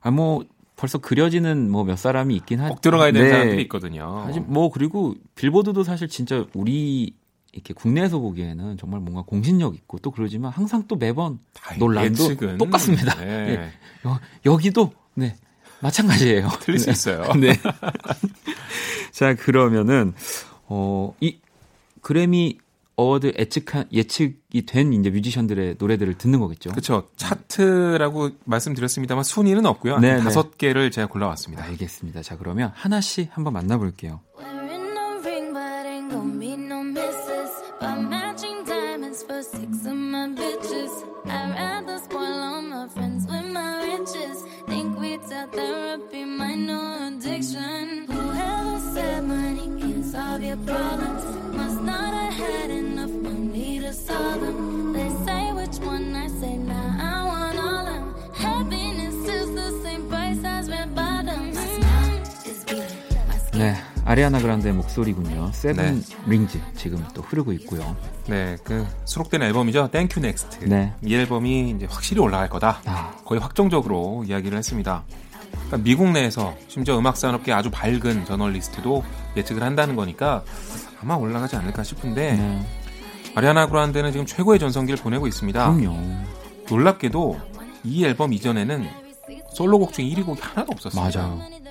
아, 0.00 0.10
뭐, 0.10 0.44
벌써 0.76 0.98
그려지는 0.98 1.70
뭐 1.70 1.84
몇 1.84 1.96
사람이 1.96 2.34
있긴 2.36 2.60
하 2.60 2.67
꼭 2.67 2.80
들어가야 2.80 3.12
되는 3.12 3.26
네. 3.28 3.32
사람들이 3.32 3.62
있거든요. 3.62 4.24
사실 4.26 4.42
뭐 4.42 4.70
그리고 4.70 5.14
빌보드도 5.36 5.84
사실 5.84 6.08
진짜 6.08 6.44
우리 6.54 7.14
이렇게 7.52 7.74
국내에서 7.74 8.18
보기에는 8.18 8.78
정말 8.78 9.00
뭔가 9.00 9.22
공신력 9.22 9.74
있고 9.74 9.98
또 9.98 10.10
그러지만 10.10 10.50
항상 10.52 10.84
또 10.88 10.96
매번 10.96 11.38
논란도 11.78 12.24
예측은. 12.24 12.58
똑같습니다. 12.58 13.14
네. 13.16 13.56
네. 13.56 13.70
여기도 14.46 14.92
네. 15.14 15.36
마찬가지예요. 15.80 16.48
틀릴 16.60 16.78
수 16.78 16.86
네. 16.86 16.92
있어요. 16.92 17.32
네. 17.34 17.52
자, 19.12 19.34
그러면은 19.34 20.14
어, 20.66 21.14
이 21.20 21.38
그래미 22.00 22.58
award 22.96 23.34
예측한 23.38 23.86
예측이 23.92 24.64
된 24.66 24.92
이제 24.92 25.10
뮤지션들의 25.10 25.76
노래들을 25.78 26.14
듣는 26.18 26.40
거겠죠. 26.40 26.70
그렇죠. 26.70 27.08
차트라고 27.16 28.30
말씀드렸습니다만 28.44 29.24
순위는 29.24 29.66
없고요. 29.66 29.98
네, 29.98 30.14
네, 30.14 30.20
다섯 30.20 30.56
개를 30.56 30.90
제가 30.90 31.08
골라왔습니다. 31.08 31.64
알겠습니다. 31.64 32.22
자, 32.22 32.36
그러면 32.36 32.70
하나씩 32.74 33.28
한번 33.32 33.52
만나 33.54 33.76
볼게요. 33.76 34.20
네, 37.82 38.51
아리아나 64.12 64.40
그란데 64.40 64.72
목소리군요. 64.72 65.50
Seven 65.54 66.02
네. 66.02 66.16
Rings 66.26 66.60
지금 66.76 67.02
또 67.14 67.22
흐르고 67.22 67.50
있고요. 67.54 67.96
네, 68.26 68.58
그 68.62 68.86
수록된 69.06 69.42
앨범이죠. 69.42 69.88
Thank 69.90 70.20
U, 70.20 70.33
Next. 70.33 70.66
네. 70.66 70.92
이 71.02 71.14
앨범이 71.14 71.70
이제 71.70 71.86
확실히 71.88 72.20
올라갈 72.20 72.50
거다. 72.50 72.82
아. 72.84 73.12
거의 73.24 73.40
확정적으로 73.40 74.22
이야기를 74.26 74.58
했습니다. 74.58 75.04
그러니까 75.50 75.78
미국 75.78 76.10
내에서 76.10 76.54
심지어 76.68 76.98
음악 76.98 77.16
산업계 77.16 77.54
아주 77.54 77.70
밝은 77.70 78.26
저널리스트도 78.26 79.02
예측을 79.34 79.62
한다는 79.62 79.96
거니까 79.96 80.44
아마 81.00 81.14
올라가지 81.14 81.56
않을까 81.56 81.82
싶은데 81.82 82.34
네. 82.34 82.66
아리아나 83.34 83.66
그란데는 83.66 84.12
지금 84.12 84.26
최고의 84.26 84.58
전성기를 84.58 85.02
보내고 85.02 85.26
있습니다. 85.26 85.74
그럼요. 85.74 85.98
놀랍게도 86.68 87.40
이 87.84 88.04
앨범 88.04 88.34
이전에는 88.34 88.90
솔로곡 89.54 89.94
중 89.94 90.04
1위 90.04 90.26
곡이 90.26 90.38
하나도 90.42 90.72
없었습니다. 90.72 91.18
맞아요. 91.18 91.61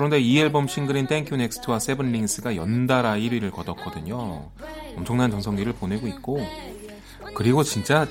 그런데 0.00 0.18
이 0.18 0.38
앨범 0.40 0.66
싱글인 0.66 1.08
땡큐 1.08 1.36
넥스트와 1.36 1.78
세븐링스가 1.78 2.56
연달아 2.56 3.16
1위를 3.16 3.50
거뒀거든요. 3.50 4.48
엄청난 4.96 5.30
전성기를 5.30 5.74
보내고 5.74 6.06
있고 6.06 6.40
그리고 7.34 7.62
진짜 7.62 8.06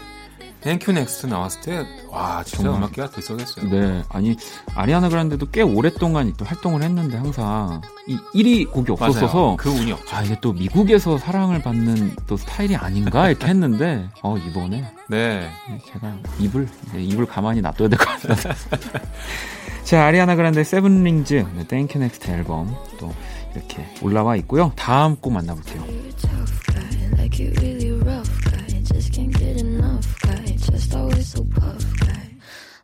Thank 0.62 0.91
U, 0.91 1.03
Next 1.03 1.25
나왔을 1.25 1.62
때 1.62 1.86
와 2.12 2.43
진짜 2.43 2.63
정말. 2.65 2.80
음악계가 2.82 3.10
들썩했어요. 3.10 3.69
네, 3.69 4.04
아니 4.10 4.36
아리아나 4.75 5.10
그란데도 5.10 5.49
꽤 5.49 5.62
오랫동안 5.63 6.32
또 6.38 6.45
활동을 6.45 6.84
했는데 6.84 7.17
항상 7.17 7.82
이 8.08 8.17
1위 8.36 8.69
곡이 8.69 8.91
없었어서 8.91 9.38
맞아요. 9.41 9.58
그 9.58 9.69
운이 9.71 9.91
없죠. 9.91 10.15
아 10.15 10.21
이게 10.21 10.38
또 10.41 10.54
미국에서 10.54 11.17
사랑을 11.17 11.60
받는 11.63 12.15
또 12.28 12.38
스타일이 12.38 12.75
아닌가 12.75 13.30
이렇게 13.30 13.47
했는데 13.47 14.10
어 14.21 14.38
이번에 14.38 14.91
네 15.10 15.49
제가 15.91 16.15
입을 16.39 16.67
네, 16.93 17.04
입을 17.04 17.25
가만히 17.25 17.62
놔둬야 17.62 17.88
될 17.89 17.97
것 17.97 18.06
같아요. 18.08 18.54
자, 19.89 20.06
아리아나 20.06 20.36
그란데 20.36 20.63
세븐링즈 20.63 21.65
땡큐 21.67 21.97
넥스트 21.97 22.30
앨범 22.30 22.75
또 22.99 23.12
이렇게 23.56 23.84
올라와 24.04 24.36
있고요. 24.36 24.71
다음 24.75 25.15
곡 25.15 25.34
만나볼게요. 25.34 25.84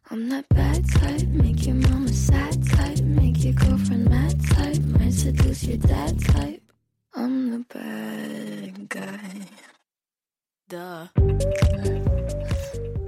I'm 0.10 0.30
that 0.30 0.46
bad 0.50 0.84
type, 1.00 1.28
make 1.30 1.68
your 1.68 1.78
mama 1.78 2.10
sad 2.10 2.58
type, 2.74 3.04
make 3.04 3.44
your 3.44 3.54
girlfriend 3.54 4.10
mad 4.10 4.42
type, 4.50 4.82
might 4.98 5.14
seduce 5.14 5.64
your 5.64 5.78
dad 5.78 6.18
type. 6.26 6.62
I'm 7.14 7.52
the 7.52 7.64
bad 7.70 8.90
guy. 8.90 9.46
Duh. 10.70 11.10
네. 11.84 12.04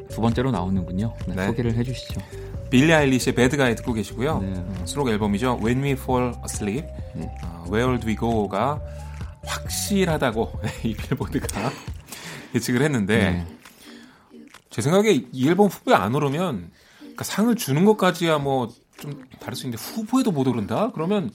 두 0.10 0.22
번째로 0.22 0.52
나오는군요. 0.52 1.16
네, 1.28 1.36
네. 1.36 1.46
소개를 1.48 1.74
해주시죠. 1.74 2.22
빌리 2.70 2.94
아일리시의 2.94 3.36
배드가이 3.36 3.76
듣고 3.76 3.94
계시고요. 3.94 4.40
네. 4.40 4.54
어, 4.58 4.84
수록 4.86 5.10
앨범이죠. 5.10 5.60
When 5.64 5.84
We 5.84 5.92
Fall 5.92 6.34
Asleep, 6.44 6.86
네. 7.16 7.32
어, 7.44 7.66
Where 7.72 8.00
Do 8.00 8.08
We 8.08 8.16
Go가 8.16 8.82
확실하다고 9.46 10.62
이 10.84 10.94
빌보드가 10.94 11.72
예측을 12.56 12.82
했는데 12.82 13.18
네. 13.32 13.48
제 14.70 14.82
생각에 14.82 15.24
이 15.32 15.48
앨범 15.48 15.68
후보에 15.68 15.96
안 15.96 16.14
오르면 16.14 16.72
그러니까 17.00 17.24
상을 17.24 17.54
주는 17.56 17.86
것까지야 17.86 18.38
뭐 18.40 18.70
좀 18.98 19.24
다를 19.40 19.56
수 19.56 19.68
있는데 19.68 19.80
후보에도 19.80 20.32
못 20.32 20.48
오른다? 20.48 20.90
그러면 20.92 21.30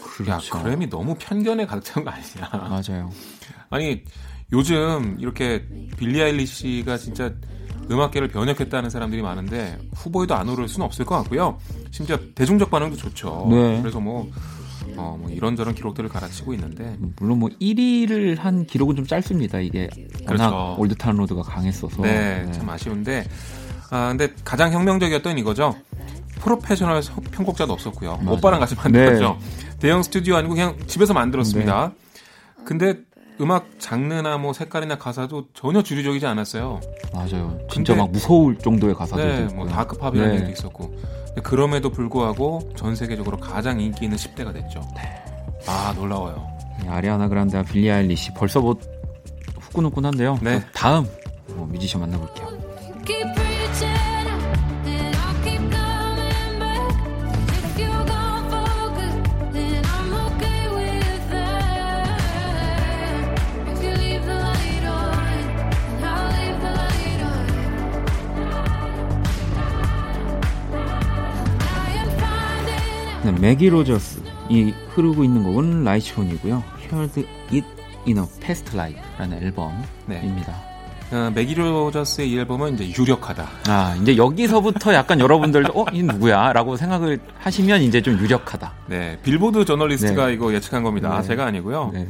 그렇죠. 0.00 0.30
야 0.56 0.62
그램이 0.62 0.88
너무 0.88 1.16
편견에 1.18 1.66
가득 1.66 1.84
찬 1.84 2.04
거 2.04 2.10
아니냐? 2.12 2.48
맞아요. 2.52 3.10
아니 3.70 4.04
요즘 4.52 5.16
이렇게 5.18 5.66
빌리 5.96 6.22
아일리시가 6.22 6.98
진짜 6.98 7.34
음악계를 7.92 8.28
변혁했다는 8.28 8.90
사람들이 8.90 9.22
많은데 9.22 9.78
후보에도 9.94 10.34
안 10.34 10.48
오를 10.48 10.68
수는 10.68 10.86
없을 10.86 11.04
것 11.04 11.16
같고요. 11.16 11.58
심지어 11.90 12.18
대중적 12.34 12.70
반응도 12.70 12.96
좋죠. 12.96 13.48
네. 13.50 13.80
그래서 13.80 14.00
뭐, 14.00 14.30
어, 14.96 15.16
뭐 15.20 15.30
이런저런 15.30 15.74
기록들을 15.74 16.08
갈아치고 16.08 16.54
있는데 16.54 16.96
물론 17.16 17.38
뭐 17.38 17.50
1위를 17.60 18.38
한 18.38 18.66
기록은 18.66 18.96
좀 18.96 19.06
짧습니다. 19.06 19.60
이게 19.60 19.88
워낙 20.26 20.50
그렇죠. 20.50 20.76
Old 20.78 20.94
Town 20.94 21.16
Road가 21.16 21.42
강했어서 21.42 22.02
네, 22.02 22.44
네, 22.46 22.52
참 22.52 22.68
아쉬운데 22.68 23.24
아 23.90 24.08
근데 24.08 24.32
가장 24.44 24.72
혁명적이었던 24.72 25.38
이거죠. 25.38 25.76
프로페셔널 26.40 27.02
편곡자도 27.30 27.72
없었고요. 27.72 28.16
맞아. 28.16 28.30
오빠랑 28.32 28.60
같이 28.60 28.74
만들었죠. 28.74 29.38
네. 29.38 29.78
대형 29.78 30.02
스튜디오 30.02 30.36
아니고 30.36 30.54
그냥 30.54 30.76
집에서 30.86 31.14
만들었습니다. 31.14 31.92
네. 31.94 32.64
근데 32.64 32.98
음악 33.42 33.66
장르나 33.80 34.38
뭐 34.38 34.52
색깔이나 34.52 34.96
가사도 34.98 35.48
전혀 35.52 35.82
주류적이지 35.82 36.24
않았어요. 36.26 36.80
맞아요. 37.12 37.58
진짜 37.70 37.94
막 37.94 38.10
무서울 38.10 38.56
정도의 38.56 38.94
가사도 38.94 39.22
네, 39.22 39.42
있고. 39.42 39.54
뭐 39.54 39.68
다크팝이라는 39.68 40.28
네. 40.28 40.34
얘기도 40.36 40.52
있었고. 40.52 40.94
그럼에도 41.42 41.90
불구하고 41.90 42.70
전 42.76 42.94
세계적으로 42.94 43.38
가장 43.38 43.80
인기 43.80 44.04
있는 44.04 44.16
10대가 44.16 44.52
됐죠. 44.52 44.80
네. 44.94 45.02
아 45.66 45.92
놀라워요. 45.96 46.46
네, 46.82 46.88
아리아나 46.88 47.26
그란데와 47.28 47.64
빌리 47.64 47.90
아일리시 47.90 48.32
벌써 48.34 48.60
뭐 48.60 48.78
후끈후끈한데요. 49.60 50.38
네. 50.40 50.62
다음 50.72 51.06
뭐 51.48 51.66
뮤지션 51.66 52.02
만나볼게요. 52.02 52.48
네, 73.42 73.48
매기 73.48 73.70
로저스 73.70 74.22
이 74.50 74.72
흐르고 74.90 75.24
있는 75.24 75.42
곡은 75.42 75.82
Light 75.82 76.13
On이고요. 76.13 76.62
Heard 76.92 77.26
It 77.50 77.66
in 78.06 78.18
a 78.18 78.24
Past 78.40 78.70
Life라는 78.72 79.42
앨범입니다. 79.42 80.62
네. 81.10 81.16
어, 81.16 81.30
매기 81.34 81.52
로저스의 81.56 82.30
이 82.30 82.38
앨범은 82.38 82.74
이제 82.74 83.02
유력하다. 83.02 83.48
아, 83.66 83.96
이제 84.00 84.16
여기서부터 84.16 84.94
약간 84.94 85.18
여러분들도 85.18 85.72
어, 85.74 85.84
이 85.92 86.04
누구야? 86.04 86.52
라고 86.52 86.76
생각을 86.76 87.18
하시면 87.40 87.82
이제 87.82 88.00
좀 88.00 88.16
유력하다. 88.16 88.72
네. 88.86 89.18
빌보드 89.24 89.64
저널리스트가 89.64 90.28
네. 90.28 90.34
이거 90.34 90.54
예측한 90.54 90.84
겁니다. 90.84 91.20
네. 91.20 91.26
제가 91.26 91.44
아니고요. 91.46 91.90
네. 91.92 92.08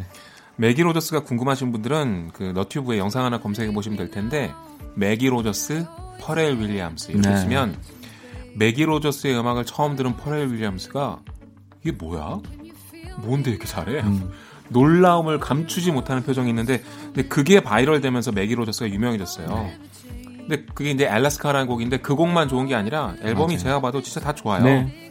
매기 0.56 0.82
로저스가 0.82 1.20
궁금하신 1.20 1.72
분들은 1.72 2.32
그 2.34 2.42
너튜브에 2.42 2.98
영상 2.98 3.24
하나 3.24 3.40
검색해 3.40 3.72
보시면 3.72 3.96
될 3.96 4.10
텐데 4.10 4.52
매기 4.94 5.30
로저스, 5.30 5.86
퍼렐 6.20 6.58
윌리엄스 6.58 7.12
이렇게 7.12 7.30
네. 7.30 7.40
치면 7.40 7.76
매기 8.54 8.84
로저스의 8.84 9.38
음악을 9.38 9.64
처음 9.64 9.96
들은 9.96 10.16
퍼렐 10.16 10.50
윌리엄스가 10.52 11.20
이게 11.82 11.92
뭐야? 11.92 12.40
뭔데 13.18 13.50
이렇게 13.50 13.66
잘해? 13.66 14.00
음. 14.00 14.30
놀라움을 14.68 15.38
감추지 15.38 15.92
못하는 15.92 16.22
표정이 16.22 16.48
있는데 16.48 16.82
근데 17.06 17.24
그게 17.24 17.60
바이럴 17.60 18.00
되면서 18.00 18.32
매기 18.32 18.54
로저스가 18.54 18.90
유명해졌어요. 18.90 19.48
네. 19.48 19.78
근데 20.38 20.64
그게 20.74 20.90
이제 20.90 21.06
알라스카라는 21.06 21.66
곡인데 21.66 21.98
그 21.98 22.14
곡만 22.14 22.48
좋은 22.48 22.66
게 22.66 22.74
아니라 22.74 23.14
앨범이 23.22 23.54
맞아요. 23.54 23.58
제가 23.58 23.80
봐도 23.80 24.02
진짜 24.02 24.20
다 24.20 24.34
좋아요. 24.34 24.64
네. 24.64 25.10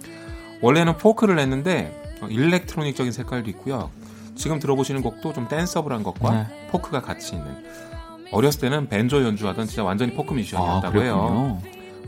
원래는 0.62 0.98
포크를 0.98 1.36
냈는데 1.36 2.20
어, 2.22 2.28
electronic적인 2.28 3.12
색깔도 3.12 3.50
있고요. 3.52 3.90
지금 4.36 4.60
들어보시는 4.60 5.02
곡도 5.02 5.34
좀 5.34 5.48
danceable한 5.48 6.04
것과 6.04 6.32
네. 6.32 6.68
포크가 6.70 7.02
같이 7.02 7.36
있는. 7.36 7.48
어렸을 8.32 8.62
때는 8.62 8.88
밴조 8.88 9.24
연주하던 9.24 9.68
진짜 9.68 9.84
완전히 9.84 10.14
포크 10.14 10.34
뮤지션이었다고 10.34 11.00
아, 11.00 11.04
해요. 11.04 11.62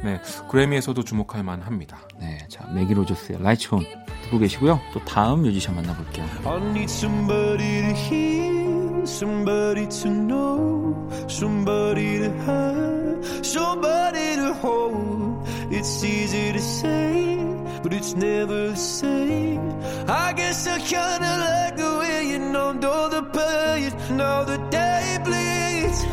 네, 0.04 0.20
그래미에서도 0.50 1.02
주목할 1.04 1.44
만합니다. 1.44 1.98
네, 2.20 2.40
자 2.50 2.68
맥이 2.74 2.94
로저스의 2.94 3.42
라이츠 3.42 3.74
온 3.74 3.86
듣고 4.24 4.38
계시고요. 4.40 4.80
또 4.94 5.00
다음 5.06 5.44
뮤지션 5.44 5.76
만나볼게요. 5.76 6.26
I 6.46 6.58
need 6.58 6.92
somebody 6.92 7.82
to 7.82 7.94
hear, 7.94 9.04
somebody 9.04 9.88
to 9.88 10.10
know, 10.10 11.10
somebody 11.30 12.20
to 12.20 12.30
have, 12.46 13.46
somebody 13.46 14.36
to 14.36 14.54
hold. 14.62 15.48
It's 15.72 16.04
easy 16.04 16.52
to 16.52 16.60
say, 16.60 17.38
but 17.82 17.94
it's 17.94 18.14
never 18.14 18.72
the 18.72 18.76
same. 18.76 19.72
I 20.08 20.34
guess 20.36 20.68
I 20.68 20.80
kinda 20.80 21.32
like 21.40 21.78
the 21.78 22.00
way 22.00 22.28
you 22.28 22.40
know 22.40 22.74
the 23.10 23.24
pain, 23.32 23.92
now 24.18 24.44
the 24.44 24.60
day 24.70 25.18
bleeds. 25.24 26.06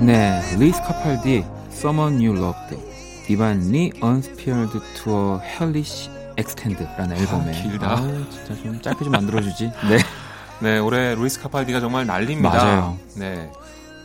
네, 0.00 0.40
루이스 0.58 0.80
카팔디, 0.82 1.44
Someone 1.70 2.24
You 2.24 2.34
Loved. 2.38 2.95
Divinely 3.26 3.90
Uninspired 4.00 4.80
to 4.94 5.38
a 5.38 5.47
Hellish 5.47 6.10
Extent라는 6.36 7.16
앨범에 7.16 7.58
아, 7.58 7.62
길다. 7.62 7.92
아, 7.94 8.26
진짜 8.30 8.54
좀 8.62 8.80
짧게 8.80 9.04
좀 9.04 9.10
만들어주지. 9.10 9.64
네. 9.88 9.98
네, 10.62 10.78
올해 10.78 11.16
루이스 11.16 11.40
카팔디가 11.42 11.80
정말 11.80 12.06
난립니다. 12.06 12.50
맞아요. 12.50 12.98
네. 13.16 13.50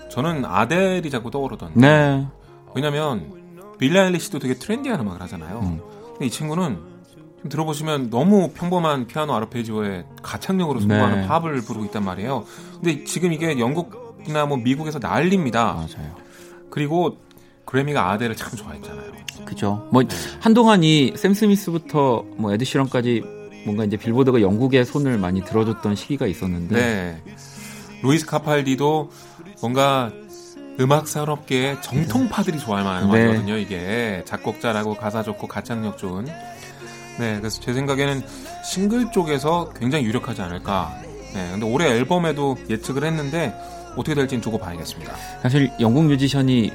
저는 0.10 0.44
아델이 0.44 1.08
자꾸 1.12 1.30
떠오르던데. 1.30 1.80
네. 1.80 2.28
왜냐면 2.74 3.32
빌리 3.78 4.00
아일리시도 4.00 4.40
되게 4.40 4.56
트렌디한 4.56 5.00
음악을 5.00 5.22
하잖아요. 5.22 5.60
음. 5.60 5.82
근데 6.14 6.26
이 6.26 6.30
친구는 6.32 6.80
좀 7.14 7.50
들어보시면 7.50 8.10
너무 8.10 8.50
평범한 8.56 9.06
피아노 9.06 9.36
아르페지오에 9.36 10.06
가창력으로 10.24 10.80
승부하는 10.80 11.22
네. 11.22 11.28
팝을 11.28 11.62
부르고 11.62 11.86
있단 11.86 12.04
말이에요. 12.04 12.46
근데 12.74 13.04
지금 13.04 13.34
이게 13.34 13.60
영국이나 13.60 14.48
뭐 14.48 14.58
미국에서 14.58 14.98
난립니다. 14.98 15.74
맞아요. 15.74 16.16
그리고 16.72 17.18
그래미가 17.72 18.12
아델을 18.12 18.36
참 18.36 18.52
좋아했잖아요. 18.54 19.12
그죠. 19.46 19.88
뭐 19.92 20.04
네. 20.04 20.10
한동안 20.42 20.84
이 20.84 21.14
샘 21.16 21.34
스미스부터 21.34 22.26
뭐 22.36 22.54
에드 22.54 22.66
시런까지 22.66 23.24
뭔가 23.66 23.86
이제 23.86 23.96
빌보드가 23.96 24.42
영국의 24.42 24.84
손을 24.86 25.18
많이 25.18 25.44
들어줬던 25.44 25.96
시기가 25.96 26.28
있었는데. 26.28 26.76
네. 26.76 27.34
루이스 28.04 28.26
카팔디도 28.26 29.10
뭔가 29.62 30.12
음악 30.80 31.08
산업계의 31.08 31.82
정통파들이 31.82 32.60
좋아할 32.60 32.84
만한 32.84 33.10
네. 33.10 33.24
음악이거든요. 33.24 33.58
이게 33.58 34.24
작곡자라고 34.26 34.96
가사 34.96 35.24
좋고 35.24 35.48
가창력 35.48 35.98
좋은. 35.98 36.26
네, 37.20 37.38
그래서 37.38 37.62
제 37.62 37.74
생각에는 37.74 38.22
싱글 38.66 39.12
쪽에서 39.12 39.72
굉장히 39.80 40.06
유력하지 40.06 40.42
않을까. 40.42 40.94
네, 41.34 41.50
근데 41.52 41.66
올해 41.66 41.88
앨범에도 41.90 42.58
예측을 42.70 43.04
했는데 43.04 43.54
어떻게 43.96 44.16
될지는 44.16 44.42
두고 44.42 44.58
봐야겠습니다. 44.58 45.14
사실 45.42 45.72
영국 45.80 46.06
뮤지션이 46.06 46.72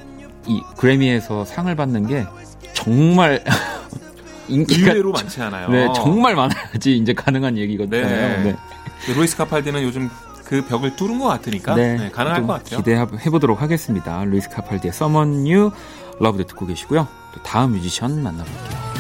이 0.46 0.62
그래미에서 0.76 1.44
상을 1.44 1.74
받는 1.74 2.06
게 2.06 2.26
정말 2.72 3.42
인기가 4.48 4.92
의외로 4.92 5.12
많지 5.12 5.42
않아요. 5.42 5.68
네, 5.68 5.88
정말 5.94 6.36
많아야지 6.36 6.96
이제 6.96 7.12
가능한 7.12 7.58
얘기거든요. 7.58 8.02
네. 8.02 8.42
네. 8.44 8.56
루이스 9.14 9.36
카팔디는 9.36 9.82
요즘 9.82 10.08
그 10.44 10.64
벽을 10.64 10.94
뚫은 10.94 11.18
것 11.18 11.26
같으니까 11.26 11.74
네, 11.74 11.96
네, 11.96 12.10
가능할 12.10 12.46
것 12.46 12.52
같아요. 12.54 12.78
기대해 12.78 13.04
보도록 13.30 13.60
하겠습니다. 13.62 14.24
루이스 14.24 14.48
카팔디의 14.50 14.90
Someone 14.94 15.40
You 15.40 15.70
Loved 16.20 16.46
듣고 16.46 16.66
계시고요. 16.66 17.08
또 17.34 17.42
다음 17.42 17.72
뮤지션 17.72 18.22
만나볼게요. 18.22 18.95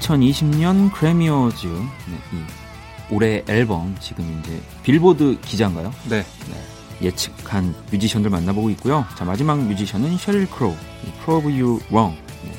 2020년 0.00 0.92
그래미어즈 0.92 1.66
네, 1.66 2.18
이 2.32 3.14
올해 3.14 3.42
앨범 3.48 3.96
지금 4.00 4.40
이제 4.40 4.60
빌보드 4.82 5.38
기자인가요? 5.42 5.92
네. 6.08 6.24
네. 6.48 7.06
예측한 7.06 7.74
뮤지션들 7.90 8.30
만나보고 8.30 8.70
있고요. 8.70 9.06
자 9.16 9.24
마지막 9.24 9.58
뮤지션은 9.58 10.18
쉐릴 10.18 10.50
크로우, 10.50 10.76
Prove 11.24 11.60
You 11.60 11.80
Wrong, 11.90 12.18
네. 12.44 12.52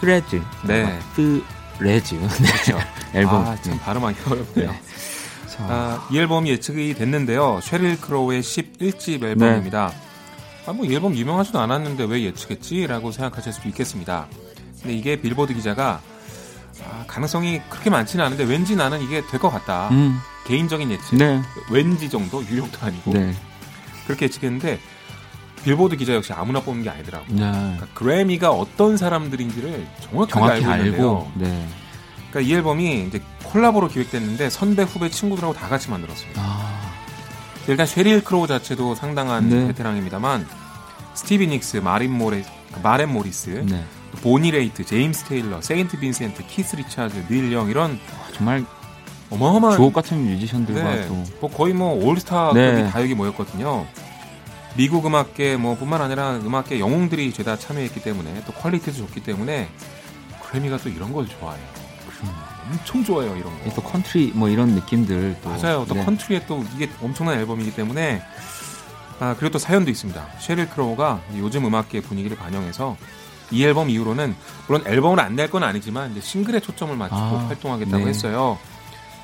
Threads, 0.00 0.42
네, 0.66 0.98
Threads, 1.78 2.14
네. 2.14 2.28
그렇죠. 2.28 2.78
앨범. 3.14 3.46
아, 3.46 3.56
참 3.60 3.78
발음하기 3.78 4.18
어렵네요. 4.30 4.70
네. 4.70 4.80
아, 5.58 6.06
이 6.10 6.18
앨범이 6.18 6.50
예측이 6.50 6.94
됐는데요. 6.94 7.60
쉐릴 7.62 8.00
크로우의 8.00 8.42
11집 8.42 9.22
앨범입니다. 9.22 9.88
네. 9.88 10.06
아, 10.66 10.72
뭐, 10.72 10.84
이 10.84 10.94
앨범 10.94 11.14
유명하지도 11.14 11.58
않았는데 11.58 12.04
왜 12.04 12.24
예측했지? 12.24 12.86
라고 12.86 13.12
생각하실 13.12 13.52
수도 13.52 13.68
있겠습니다. 13.68 14.26
근데 14.82 14.94
이게 14.94 15.16
빌보드 15.20 15.54
기자가 15.54 16.00
아, 16.90 17.04
가능성이 17.06 17.60
그렇게 17.68 17.90
많지는 17.90 18.24
않은데 18.24 18.44
왠지 18.44 18.76
나는 18.76 19.02
이게 19.02 19.22
될 19.26 19.40
것 19.40 19.50
같다. 19.50 19.88
음. 19.90 20.18
개인적인 20.46 20.90
예측. 20.90 21.16
네. 21.16 21.42
왠지 21.70 22.08
정도 22.08 22.44
유력도 22.44 22.78
아니고 22.86 23.12
네. 23.12 23.34
그렇게 24.06 24.26
예측했는데 24.26 24.78
빌보드 25.64 25.96
기자 25.96 26.14
역시 26.14 26.32
아무나 26.32 26.60
뽑는 26.60 26.84
게 26.84 26.90
아니더라고요. 26.90 27.28
네. 27.34 27.40
그러니까 27.50 27.86
그래미가 27.94 28.50
어떤 28.52 28.96
사람들인지를 28.96 29.86
정확하게 30.02 30.30
정확히 30.32 30.64
알고 30.64 30.84
있는데요. 30.84 31.32
네. 31.34 31.68
그러니까 32.30 32.40
이 32.40 32.54
앨범이 32.54 33.04
이제 33.08 33.20
콜라보로 33.44 33.88
기획됐는데 33.88 34.48
선배 34.50 34.82
후배 34.84 35.10
친구들하고 35.10 35.54
다 35.54 35.68
같이 35.68 35.90
만들었습니다. 35.90 36.40
아. 36.40 36.92
일단 37.66 37.84
쉐릴 37.86 38.22
크로우 38.22 38.46
자체도 38.46 38.94
상당한 38.94 39.48
네. 39.48 39.66
베테랑입니다만 39.66 40.46
스티비 41.14 41.48
닉스, 41.48 41.78
마린 41.78 42.12
모레, 42.16 42.44
마렌 42.82 43.12
모리스, 43.12 43.64
네. 43.68 43.84
보니 44.22 44.50
레이트, 44.50 44.84
제임스 44.84 45.24
테일러, 45.24 45.60
세인트 45.60 45.98
빈센트, 45.98 46.46
키스 46.46 46.76
리차드, 46.76 47.26
닐 47.30 47.52
영 47.52 47.68
이런 47.70 47.98
정말 48.34 48.64
어마어마한 49.30 49.76
주옥 49.76 49.92
같은 49.92 50.24
뮤지션들과 50.24 50.94
네, 50.94 51.06
또 51.08 51.24
뭐 51.40 51.50
거의 51.50 51.74
뭐 51.74 51.92
올스타급이 52.04 52.60
네. 52.60 52.88
다 52.90 53.02
여기 53.02 53.14
모였거든요. 53.14 53.86
미국 54.76 55.06
음악계 55.06 55.56
뭐 55.56 55.74
뿐만 55.76 56.02
아니라 56.02 56.36
음악계 56.36 56.78
영웅들이 56.80 57.32
죄다 57.32 57.56
참여했기 57.56 58.02
때문에 58.02 58.42
또 58.46 58.52
퀄리티도 58.52 58.92
좋기 58.98 59.20
때문에 59.22 59.68
그래미가 60.44 60.76
또 60.78 60.88
이런 60.88 61.12
걸 61.12 61.26
좋아해요. 61.26 61.64
엄청 62.70 63.04
좋아요 63.04 63.36
이런 63.36 63.44
거. 63.64 63.70
또 63.74 63.82
컨트리 63.82 64.32
뭐 64.34 64.48
이런 64.48 64.70
느낌들 64.70 65.36
또 65.42 65.48
맞아요. 65.50 65.84
또 65.88 65.94
네. 65.94 66.04
컨트리에 66.04 66.46
또 66.46 66.64
이게 66.74 66.90
엄청난 67.00 67.38
앨범이기 67.38 67.74
때문에 67.74 68.22
아 69.18 69.34
그리고 69.38 69.52
또 69.52 69.58
사연도 69.58 69.90
있습니다. 69.90 70.26
쉐릴 70.40 70.68
크로우가 70.70 71.22
요즘 71.38 71.64
음악계 71.64 72.00
분위기를 72.02 72.36
반영해서 72.36 72.96
이 73.50 73.64
앨범 73.64 73.88
이후로는 73.90 74.34
물론 74.66 74.82
앨범을 74.86 75.20
안 75.20 75.36
낼 75.36 75.50
건 75.50 75.62
아니지만 75.62 76.10
이제 76.12 76.20
싱글에 76.20 76.60
초점을 76.60 76.94
맞추고 76.96 77.20
아, 77.20 77.48
활동하겠다고 77.48 78.04
네. 78.04 78.08
했어요. 78.10 78.58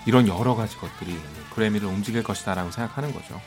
이런 0.07 0.27
여러 0.29 0.55
가지 0.55 0.77
것들이 0.77 1.17
그래미를 1.55 1.89
움직일 1.89 2.23
것이다라고 2.23 2.71
생각하는 2.71 3.13
거죠. 3.13 3.41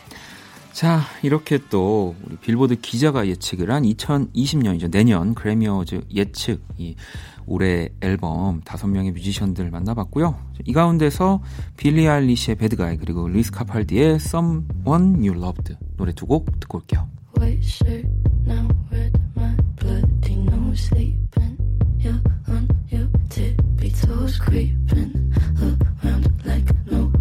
자, 0.74 1.02
이렇게 1.22 1.58
또 1.70 2.16
우리 2.26 2.36
빌보드 2.38 2.76
기자가 2.82 3.28
예측을 3.28 3.72
한 3.72 3.84
2020년이죠. 3.84 4.92
내년 4.92 5.34
그래미 5.34 5.68
어워즈 5.68 6.02
예측 6.14 6.62
이 6.78 6.96
올해 7.46 7.90
앨범 8.02 8.60
다섯 8.66 8.88
명의 8.88 9.12
뮤지션들 9.12 9.70
만나봤고요. 9.72 10.38
이 10.66 10.74
가운데서 10.74 11.42
빌리 11.78 12.08
아일리시의 12.10 12.56
Bad 12.56 12.76
Guy 12.76 12.98
그리고 12.98 13.28
루이스 13.30 13.52
카팔디의 13.52 14.16
Someone 14.16 15.28
You 15.28 15.42
Loved 15.42 15.76
노래 15.96 16.12
두 16.12 16.26
곡 16.26 16.60
듣고 16.60 16.80
올게요. 16.80 17.08
Sleeping. 20.76 21.58
You're 21.98 22.22
on 22.48 22.70
your 22.90 23.08
tippy 23.30 23.92
toes, 23.92 24.38
creeping 24.38 25.34
around 26.04 26.46
like 26.46 26.66
no 26.92 27.12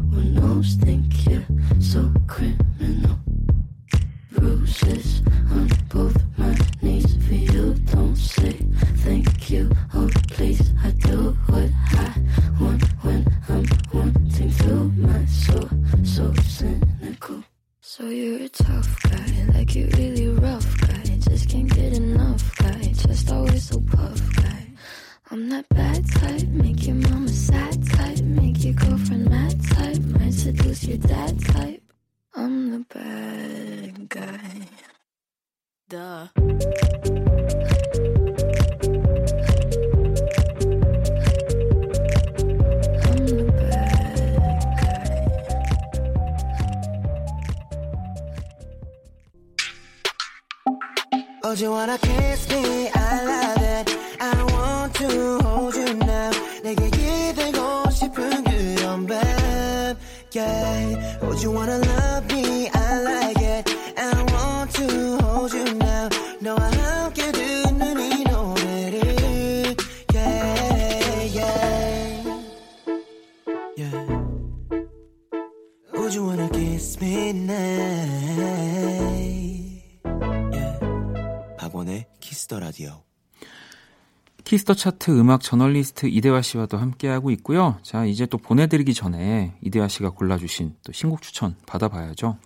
Kiss 84.44 84.62
the 84.62 84.74
차트 84.74 85.18
음악 85.18 85.40
저널리스트 85.40 86.07
이대화 86.07 86.42
씨와도 86.42 86.76
함께하고 86.76 87.30
있고요. 87.33 87.78
자, 87.83 88.04
이제 88.04 88.26
또 88.26 88.37
보내드리기 88.37 88.92
전에 88.92 89.54
이대화 89.62 89.88
씨가 89.88 90.11
골라주신 90.11 90.76
또 90.85 90.92
신곡 90.92 91.22
추천 91.22 91.57
받아봐야죠. 91.66 92.37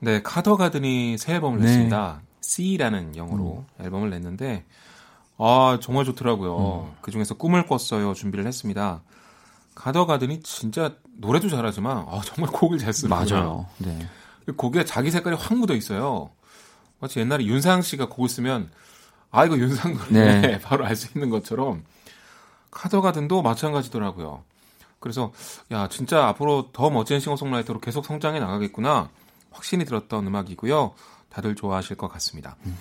네, 0.00 0.22
카더 0.22 0.56
가든이 0.56 1.16
새 1.18 1.34
앨범을 1.34 1.58
네. 1.60 1.64
냈습니다. 1.64 2.22
C라는 2.42 3.16
영어로 3.16 3.64
음. 3.66 3.84
앨범을 3.84 4.10
냈는데, 4.10 4.64
아, 5.38 5.78
정말 5.80 6.04
좋더라고요. 6.04 6.88
음. 6.90 6.96
그 7.00 7.10
중에서 7.10 7.34
꿈을 7.34 7.66
꿨어요 7.66 8.12
준비를 8.12 8.46
했습니다. 8.46 9.02
카더 9.74 10.04
가든이 10.04 10.40
진짜 10.42 10.96
노래도 11.16 11.48
잘하지만, 11.48 12.04
아, 12.08 12.20
정말 12.24 12.52
곡을 12.52 12.78
잘 12.78 12.92
쓰는 12.92 13.08
맞아요. 13.08 13.66
네. 13.78 13.98
곡에 14.56 14.84
자기 14.84 15.10
색깔이 15.10 15.36
확 15.36 15.56
묻어 15.56 15.74
있어요. 15.74 16.30
마치 16.98 17.18
옛날에 17.20 17.44
윤상 17.44 17.80
씨가 17.80 18.08
곡을 18.10 18.28
쓰면 18.28 18.70
아 19.30 19.44
이거 19.44 19.56
윤상 19.58 19.94
노래 19.96 20.40
네. 20.40 20.58
바로 20.62 20.84
알 20.84 20.96
수 20.96 21.08
있는 21.14 21.30
것처럼 21.30 21.84
카더가든도 22.70 23.42
마찬가지더라고요. 23.42 24.42
그래서 24.98 25.32
야 25.70 25.88
진짜 25.88 26.26
앞으로 26.28 26.70
더 26.72 26.90
멋진 26.90 27.20
싱어송라이터로 27.20 27.80
계속 27.80 28.04
성장해 28.04 28.38
나가겠구나 28.38 29.10
확신이 29.50 29.84
들었던 29.84 30.26
음악이고요. 30.26 30.92
다들 31.30 31.54
좋아하실 31.54 31.96
것 31.96 32.08
같습니다. 32.08 32.56
음. 32.66 32.76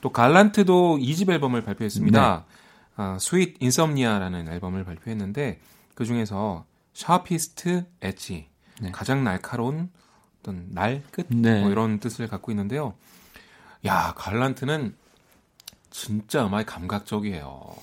또 0.00 0.10
갈란트도 0.10 0.98
2집 0.98 1.30
앨범을 1.30 1.62
발표했습니다. 1.62 2.44
네. 2.46 2.54
아, 2.96 3.16
Sweet 3.20 3.56
Insomnia라는 3.60 4.48
앨범을 4.48 4.84
발표했는데 4.84 5.60
그 5.94 6.04
중에서 6.04 6.64
Sharpest 6.94 7.86
Edge 8.00 8.48
네. 8.80 8.90
가장 8.92 9.24
날카로운 9.24 9.90
어떤 10.40 10.66
날 10.70 11.02
끝? 11.10 11.26
네. 11.28 11.60
뭐 11.62 11.70
이런 11.70 11.98
뜻을 11.98 12.28
갖고 12.28 12.52
있는데요. 12.52 12.94
야 13.86 14.14
갈란트는 14.16 14.94
진짜 15.90 16.46
음악이 16.46 16.64
감각적이에요. 16.66 17.74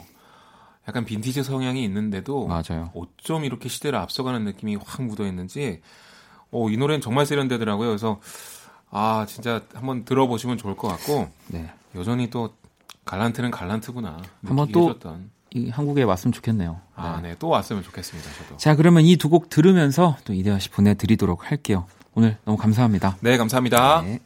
약간 0.88 1.04
빈티지 1.06 1.44
성향이 1.44 1.84
있는데도 1.86 2.48
맞아요. 2.48 2.91
어쩜 2.94 3.44
이렇게 3.44 3.70
시대를 3.70 3.98
앞서가는 4.00 4.44
느낌이 4.46 4.76
확 4.86 5.02
묻어 5.04 5.26
있는지 5.26 5.82
어, 6.52 6.70
이 6.70 6.78
노래는 6.78 7.02
정말 7.02 7.26
세련되더라고요. 7.26 7.88
그래서 7.89 8.20
아 8.91 9.26
진짜 9.28 9.62
한번 9.74 10.06
들어보시면 10.06 10.58
좋을 10.58 10.76
것 10.78 10.88
같고 10.88 11.30
네. 11.48 11.72
여전히 11.96 12.30
또 12.30 12.54
갈란트는 13.06 13.52
갈란트구나. 13.52 14.22
한번 14.46 14.72
또이 14.72 15.70
한국에 15.70 16.04
왔으면 16.04 16.32
좋겠네요. 16.34 16.80
아, 16.96 17.20
네. 17.22 17.30
네. 17.30 17.36
또 17.39 17.48
왔으면 17.50 17.82
좋겠습니다. 17.84 18.30
저도. 18.44 18.58
자, 18.58 18.76
그러면 18.76 19.04
이 19.06 19.15
두 19.18 19.30
곡 19.30 19.50
들으면서 19.50 20.18
또 20.24 20.34
이대화 20.34 20.60
씨 20.60 20.70
보내드리도록 20.70 21.50
할게요. 21.52 21.88
오늘 22.13 22.38
너무 22.46 22.58
감사합니다. 22.58 23.18
네, 23.22 23.38
감사합니다. 23.38 24.02
네. 24.04 24.20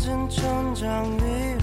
낮은 0.00 0.28
천장 0.30 1.18
위 1.20 1.59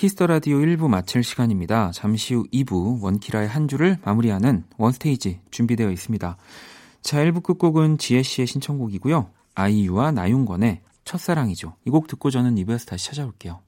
Kiss 0.00 0.15
the 0.15 0.26
Radio 0.26 0.56
1부 0.56 0.88
마칠 0.88 1.22
시간입니다. 1.22 1.90
잠시 1.92 2.32
후 2.32 2.46
2부 2.54 3.02
원키라의 3.02 3.46
한 3.46 3.68
주를 3.68 3.98
마무리하는 4.02 4.64
원스테이지 4.78 5.40
준비되어 5.50 5.90
있습니다. 5.90 6.38
자, 7.02 7.18
1부 7.18 7.42
끝곡은 7.42 7.98
지혜 7.98 8.22
씨의 8.22 8.46
신청곡이고요. 8.46 9.30
아이유와 9.54 10.12
나윤권의 10.12 10.80
첫사랑이죠. 11.04 11.76
이 11.84 11.90
곡 11.90 12.06
듣고 12.06 12.30
저는 12.30 12.54
2부에서 12.54 12.88
다시 12.88 13.08
찾아올게요. 13.08 13.60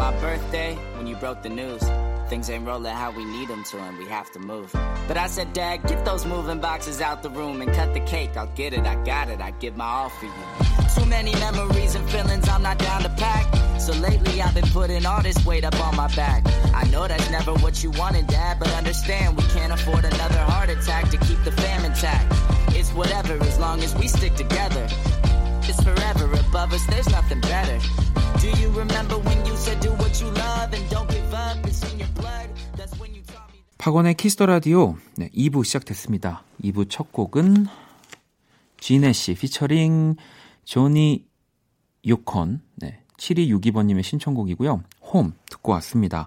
My 0.00 0.18
birthday 0.18 0.74
when 0.96 1.06
you 1.06 1.14
broke 1.16 1.42
the 1.42 1.48
news. 1.50 1.82
Things 2.30 2.48
ain't 2.48 2.66
rolling 2.66 2.94
how 2.94 3.10
we 3.10 3.22
need 3.22 3.48
them 3.48 3.62
to, 3.64 3.76
and 3.76 3.98
we 3.98 4.06
have 4.06 4.32
to 4.32 4.38
move. 4.38 4.70
But 5.06 5.18
I 5.18 5.26
said, 5.26 5.52
Dad, 5.52 5.86
get 5.86 6.06
those 6.06 6.24
moving 6.24 6.58
boxes 6.58 7.02
out 7.02 7.22
the 7.22 7.28
room 7.28 7.60
and 7.60 7.70
cut 7.74 7.92
the 7.92 8.00
cake. 8.00 8.34
I'll 8.34 8.46
get 8.54 8.72
it, 8.72 8.86
I 8.86 8.94
got 9.04 9.28
it, 9.28 9.42
I 9.42 9.50
give 9.50 9.76
my 9.76 9.84
all 9.84 10.08
for 10.08 10.24
you. 10.24 10.32
Too 10.96 11.04
many 11.04 11.34
memories 11.34 11.96
and 11.96 12.08
feelings 12.08 12.48
I'm 12.48 12.62
not 12.62 12.78
down 12.78 13.02
to 13.02 13.10
pack. 13.10 13.44
So 13.78 13.92
lately 13.92 14.40
I've 14.40 14.54
been 14.54 14.68
putting 14.68 15.04
all 15.04 15.22
this 15.22 15.44
weight 15.44 15.64
up 15.64 15.78
on 15.86 15.94
my 15.96 16.08
back. 16.16 16.44
I 16.74 16.84
know 16.84 17.06
that's 17.06 17.30
never 17.30 17.52
what 17.64 17.84
you 17.84 17.90
wanted, 17.90 18.26
Dad, 18.26 18.58
but 18.58 18.72
understand 18.72 19.36
we 19.36 19.42
can't 19.48 19.72
afford 19.72 20.06
another 20.06 20.38
heart 20.38 20.70
attack 20.70 21.10
to 21.10 21.18
keep 21.18 21.44
the 21.44 21.52
fam 21.52 21.84
intact. 21.84 22.26
It's 22.74 22.90
whatever 22.94 23.34
as 23.34 23.58
long 23.58 23.82
as 23.82 23.94
we 23.96 24.08
stick 24.08 24.34
together. 24.34 24.88
It's 25.68 25.82
forever 25.82 26.24
above 26.32 26.72
us, 26.72 26.86
there's 26.86 27.10
nothing 27.10 27.42
better. 27.42 27.78
Do 28.40 28.48
you 28.48 28.70
remember 28.72 29.18
when 29.18 29.44
you 29.44 29.54
said 29.54 29.80
do 29.80 29.90
what 30.00 30.18
you 30.18 30.30
love 30.32 30.72
and 30.72 30.88
don't 30.88 31.06
give 31.10 31.34
up? 31.34 31.58
It's 31.68 31.84
in 31.92 32.00
your 32.00 32.08
blood. 32.14 32.48
That's 32.74 32.98
when 32.98 33.14
you 33.14 33.22
taught 33.22 33.52
me. 33.52 33.60
박원의 33.76 34.14
Kiss 34.14 34.32
the 34.32 34.46
Radio 34.46 34.96
네, 35.16 35.28
2부 35.36 35.62
시작됐습니다. 35.62 36.42
2부 36.64 36.88
첫 36.88 37.12
곡은 37.12 37.66
gnash 38.78 39.34
피처링 39.34 40.16
조니 40.64 41.26
유콘 42.06 42.62
네, 42.76 43.02
7262번님의 43.18 44.02
신청곡이고요. 44.02 44.84
홈 45.02 45.34
듣고 45.50 45.72
왔습니다. 45.72 46.26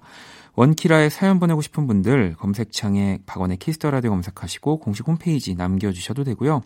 원키라에 0.54 1.10
사연 1.10 1.40
보내고 1.40 1.64
싶은 1.64 1.88
분들 1.88 2.36
검색창에 2.38 3.22
박원의 3.26 3.58
Kiss 3.58 3.76
the 3.76 3.90
Radio 3.90 4.12
검색하시고 4.12 4.78
공식 4.78 5.08
홈페이지 5.08 5.56
남겨주셔도 5.56 6.24
되고요. 6.24 6.62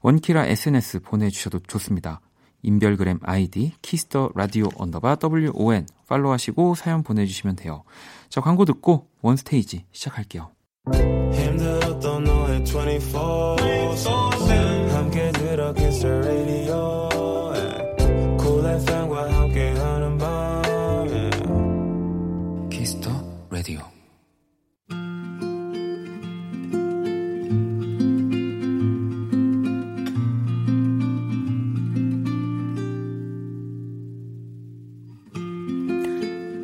원키라 0.00 0.46
SNS 0.46 1.00
보내주셔도 1.00 1.58
좋습니다. 1.60 2.22
인별그램 2.62 3.20
아이디 3.22 3.72
Kiss 3.82 4.09
the 4.09 4.30
Radio 4.34 4.68
언더바 4.76 5.18
WON 5.22 5.86
팔로우하시고 6.08 6.74
사연 6.74 7.02
보내주시면 7.02 7.56
돼요. 7.56 7.84
저 8.28 8.40
광고 8.40 8.64
듣고 8.64 9.08
원스테이지 9.22 9.86
시작할게요. 9.92 10.50
힘들었던 11.32 12.24
너의 12.24 12.62
24, 12.62 13.56
24. 13.92 14.37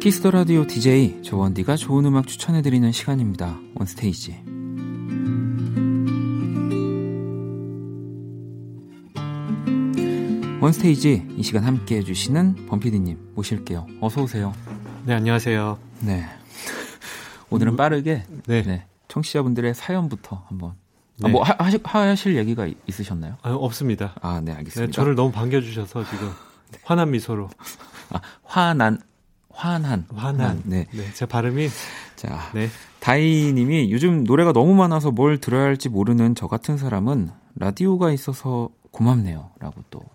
키스 0.04 0.21
더 0.21 0.30
라디오 0.32 0.66
DJ 0.66 1.22
조원디가 1.22 1.76
좋은 1.76 2.04
음악 2.04 2.26
추천해드리는 2.26 2.92
시간입니다. 2.92 3.58
원스테이지. 3.76 4.44
원스테이지 10.60 11.28
이 11.38 11.42
시간 11.42 11.64
함께 11.64 11.96
해주시는 11.96 12.66
범피디님 12.66 13.32
모실게요. 13.34 13.86
어서 14.02 14.20
오세요. 14.20 14.52
네, 15.06 15.14
안녕하세요. 15.14 15.78
네. 16.00 16.26
오늘은 17.48 17.76
빠르게 17.76 18.24
네. 18.46 18.62
네, 18.62 18.86
청취자분들의 19.08 19.72
사연부터 19.72 20.44
한번 20.48 20.72
아, 21.22 21.28
네. 21.28 21.28
뭐 21.30 21.42
하, 21.44 21.56
하실, 21.58 21.80
하실 21.82 22.36
얘기가 22.36 22.66
있- 22.66 22.76
있으셨나요? 22.86 23.38
아, 23.40 23.52
없습니다. 23.54 24.14
아, 24.20 24.42
네, 24.44 24.52
네, 24.52 24.58
알겠습니다. 24.58 24.92
저를 24.92 25.14
너무 25.14 25.32
반겨주셔서 25.32 26.04
지금 26.04 26.30
환한 26.84 27.10
미소로 27.10 27.48
아, 28.10 28.20
화난 28.42 28.98
화난 29.54 30.06
환한. 30.14 30.62
네. 30.64 30.86
네, 30.92 31.12
제 31.14 31.26
발음이 31.26 31.68
자, 32.16 32.50
네, 32.54 32.68
다이님이 33.00 33.90
요즘 33.90 34.24
노래가 34.24 34.52
너무 34.52 34.74
많아서 34.74 35.10
뭘 35.10 35.38
들어야 35.38 35.64
할지 35.64 35.88
모르는 35.88 36.34
저 36.34 36.46
같은 36.46 36.76
사람은 36.76 37.30
라디오가 37.56 38.12
있어서 38.12 38.68
고맙네요 38.90 39.50
라고 39.60 39.82
또 39.90 40.14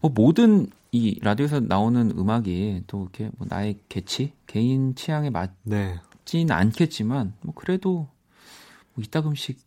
뭐 0.00 0.10
모든 0.14 0.68
이 0.92 1.18
라디오에서 1.22 1.60
나오는 1.60 2.10
음악이 2.16 2.84
또 2.86 3.02
이렇게 3.02 3.30
뭐 3.36 3.46
나의 3.48 3.78
개취 3.88 4.32
개인 4.46 4.94
취향에 4.94 5.30
맞 5.30 5.50
네. 5.62 6.00
진 6.24 6.50
않겠지만 6.50 7.34
뭐 7.42 7.54
그래도 7.54 8.08
뭐 8.94 9.04
이따금씩 9.04 9.58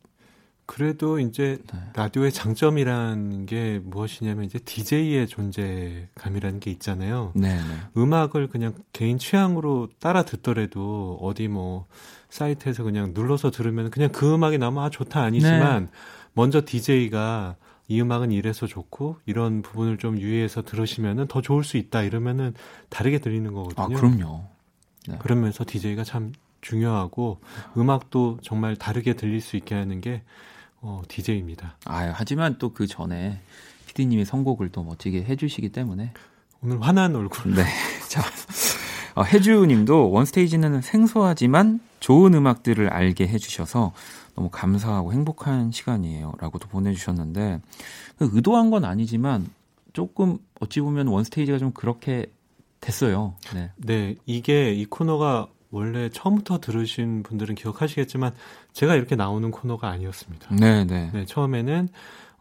그래도 0.71 1.19
이제 1.19 1.60
네. 1.73 1.79
라디오의 1.95 2.31
장점이라는 2.31 3.45
게 3.45 3.81
무엇이냐면 3.84 4.45
이제 4.45 4.57
DJ의 4.57 5.27
존재감이라는 5.27 6.62
게 6.62 6.71
있잖아요. 6.71 7.34
네 7.36 7.49
네 7.49 7.62
음악을 7.97 8.47
그냥 8.47 8.73
개인 8.93 9.17
취향으로 9.17 9.89
따라 9.99 10.23
듣더라도 10.23 11.19
어디 11.21 11.50
뭐 11.50 11.87
사이트에서 12.29 12.83
그냥 12.83 13.12
눌러서 13.13 13.52
들으면 13.52 13.89
그냥 13.91 14.13
그 14.13 14.33
음악이 14.33 14.60
나면 14.60 14.81
아 14.81 14.89
좋다 14.89 15.21
아니지만 15.21 15.83
네. 15.83 15.91
먼저 16.31 16.62
DJ가 16.65 17.58
이 17.89 18.00
음악은 18.00 18.31
이래서 18.31 18.65
좋고 18.65 19.17
이런 19.25 19.62
부분을 19.63 19.98
좀 19.98 20.17
유의해서 20.17 20.62
들으시면은 20.62 21.27
더 21.27 21.41
좋을 21.41 21.65
수 21.65 21.75
있다 21.75 22.04
이러면은 22.04 22.54
다르게 22.87 23.19
들리는 23.19 23.54
거거든요. 23.54 23.98
아 23.98 24.00
그럼요 24.00 24.46
그러면서 25.19 25.65
DJ가 25.67 26.06
참 26.06 26.31
중요하고 26.62 27.41
음악도 27.75 28.39
정말 28.41 28.77
다르게 28.77 29.15
들릴 29.15 29.41
수 29.41 29.58
있게 29.58 29.75
하는 29.75 30.00
게 30.00 30.21
어, 30.82 31.02
DJ입니다. 31.08 31.75
아 31.86 32.12
하지만 32.15 32.58
또 32.58 32.73
그 32.73 32.88
전에 32.88 33.40
피디님이 33.88 34.25
선곡을 34.25 34.69
또 34.69 34.84
멋지게 34.84 35.23
해주시기 35.23 35.69
때문에 35.69 36.13
오늘 36.63 36.82
환한 36.82 37.15
얼굴. 37.15 37.54
네. 37.56 37.63
자, 38.08 38.21
어, 39.15 39.23
혜주님도 39.23 40.12
원스테이지는 40.12 40.82
생소하지만 40.82 41.82
좋은 42.00 42.34
음악들을 42.34 42.90
알게 42.90 43.27
해주셔서 43.27 43.94
너무 44.36 44.50
감사하고 44.50 45.12
행복한 45.12 45.71
시간이에요.라고도 45.71 46.67
보내주셨는데 46.69 47.60
그 48.17 48.29
의도한 48.32 48.69
건 48.71 48.86
아니지만 48.86 49.50
조금 49.94 50.38
어찌 50.62 50.79
보면 50.79 51.08
원스테이지가 51.08 51.58
좀 51.58 51.71
그렇게 51.71 52.27
됐어요. 52.79 53.36
네. 53.54 53.71
네, 53.75 54.15
이게 54.25 54.73
이 54.73 54.86
코너가 54.86 55.48
원래 55.72 56.10
처음부터 56.10 56.60
들으신 56.60 57.24
분들은 57.24 57.56
기억하시겠지만 57.56 58.34
제가 58.74 58.96
이렇게 58.96 59.15
나오는 59.15 59.50
코너가 59.52 59.90
아니었습니다. 59.90 60.56
네, 60.56 60.86
네. 60.86 61.10
네, 61.13 61.26
처음에는 61.26 61.90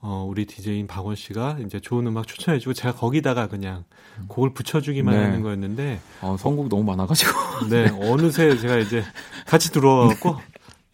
어, 0.02 0.26
우리 0.28 0.46
DJ인 0.46 0.86
박원 0.86 1.14
씨가 1.14 1.58
이제 1.64 1.78
좋은 1.78 2.06
음악 2.06 2.26
추천해주고 2.26 2.72
제가 2.72 2.94
거기다가 2.94 3.48
그냥 3.48 3.84
곡을 4.28 4.54
붙여주기만 4.54 5.14
네. 5.14 5.24
하는 5.24 5.42
거였는데 5.42 6.00
어, 6.22 6.36
선곡 6.38 6.68
너무 6.68 6.84
많아가지고. 6.84 7.32
네, 7.70 7.88
어느새 8.10 8.56
제가 8.56 8.78
이제 8.78 9.02
같이 9.46 9.70
들어와갖고 9.72 10.36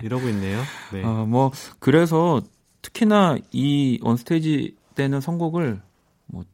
이러고 0.03 0.29
있네요. 0.29 0.61
네. 0.93 1.03
어, 1.05 1.25
뭐, 1.27 1.53
그래서 1.79 2.43
특히나 2.83 3.39
이 3.53 3.99
원스테이지 4.03 4.77
때는 4.95 5.21
선곡을 5.21 5.81
뭐 6.27 6.45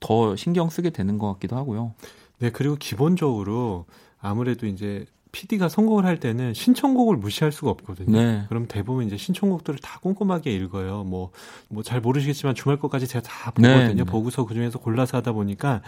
더 0.00 0.36
신경 0.36 0.70
쓰게 0.70 0.90
되는 0.90 1.18
것 1.18 1.32
같기도 1.34 1.56
하고요. 1.56 1.94
네, 2.38 2.50
그리고 2.50 2.76
기본적으로 2.76 3.86
아무래도 4.20 4.66
이제 4.66 5.06
PD가 5.38 5.68
선곡을 5.68 6.04
할 6.04 6.18
때는 6.18 6.52
신청곡을 6.52 7.16
무시할 7.16 7.52
수가 7.52 7.70
없거든요. 7.70 8.20
네. 8.20 8.44
그럼 8.48 8.66
대부분 8.66 9.06
이제 9.06 9.16
신청곡들을 9.16 9.78
다 9.78 10.00
꼼꼼하게 10.00 10.52
읽어요. 10.52 11.04
뭐, 11.04 11.30
뭐 11.68 11.84
잘 11.84 12.00
모르시겠지만 12.00 12.56
주말 12.56 12.76
것까지 12.78 13.06
제가 13.06 13.22
다 13.22 13.52
네, 13.56 13.72
보거든요. 13.72 14.04
네. 14.04 14.10
보고서 14.10 14.44
그 14.44 14.54
중에서 14.54 14.80
골라서 14.80 15.16
하다 15.18 15.32
보니까 15.32 15.82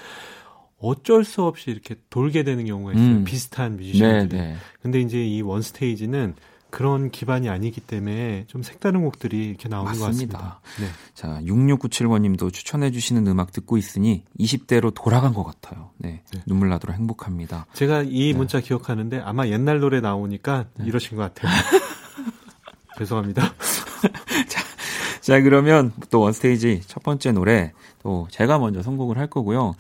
어쩔 0.78 1.24
수 1.24 1.42
없이 1.42 1.70
이렇게 1.70 1.96
돌게 2.10 2.44
되는 2.44 2.64
경우가 2.64 2.92
있어요. 2.92 3.06
음. 3.06 3.24
비슷한 3.24 3.76
네, 3.76 3.84
뮤지션들이. 3.84 4.40
네. 4.40 4.56
근데 4.82 5.00
이제 5.00 5.26
이 5.26 5.42
원스테이지는 5.42 6.36
그런 6.70 7.10
기반이 7.10 7.48
아니기 7.48 7.80
때문에 7.80 8.44
좀 8.46 8.62
색다른 8.62 9.02
곡들이 9.02 9.48
이렇게 9.48 9.68
나오는 9.68 9.90
맞습니다. 9.90 10.38
것 10.38 10.44
같습니다. 10.44 10.60
네. 10.80 10.86
자, 11.14 11.40
6697번님도 11.42 12.52
추천해 12.52 12.90
주시는 12.90 13.26
음악 13.26 13.52
듣고 13.52 13.76
있으니 13.76 14.24
20대로 14.38 14.92
돌아간 14.94 15.34
것 15.34 15.44
같아요. 15.44 15.90
네. 15.98 16.22
네. 16.32 16.42
눈물 16.46 16.68
나도록 16.70 16.96
행복합니다. 16.96 17.66
제가 17.74 18.02
이 18.02 18.32
네. 18.32 18.38
문자 18.38 18.60
기억하는데 18.60 19.20
아마 19.20 19.46
옛날 19.48 19.80
노래 19.80 20.00
나오니까 20.00 20.66
이러신 20.84 21.16
것 21.16 21.22
같아요. 21.34 21.52
죄송합니다. 22.98 23.54
자, 25.20 25.40
그러면 25.42 25.92
또 26.10 26.20
원스테이지 26.20 26.82
첫 26.86 27.02
번째 27.02 27.32
노래 27.32 27.72
또 28.02 28.26
제가 28.30 28.58
먼저 28.58 28.82
선곡을 28.82 29.18
할 29.18 29.26
거고요. 29.28 29.74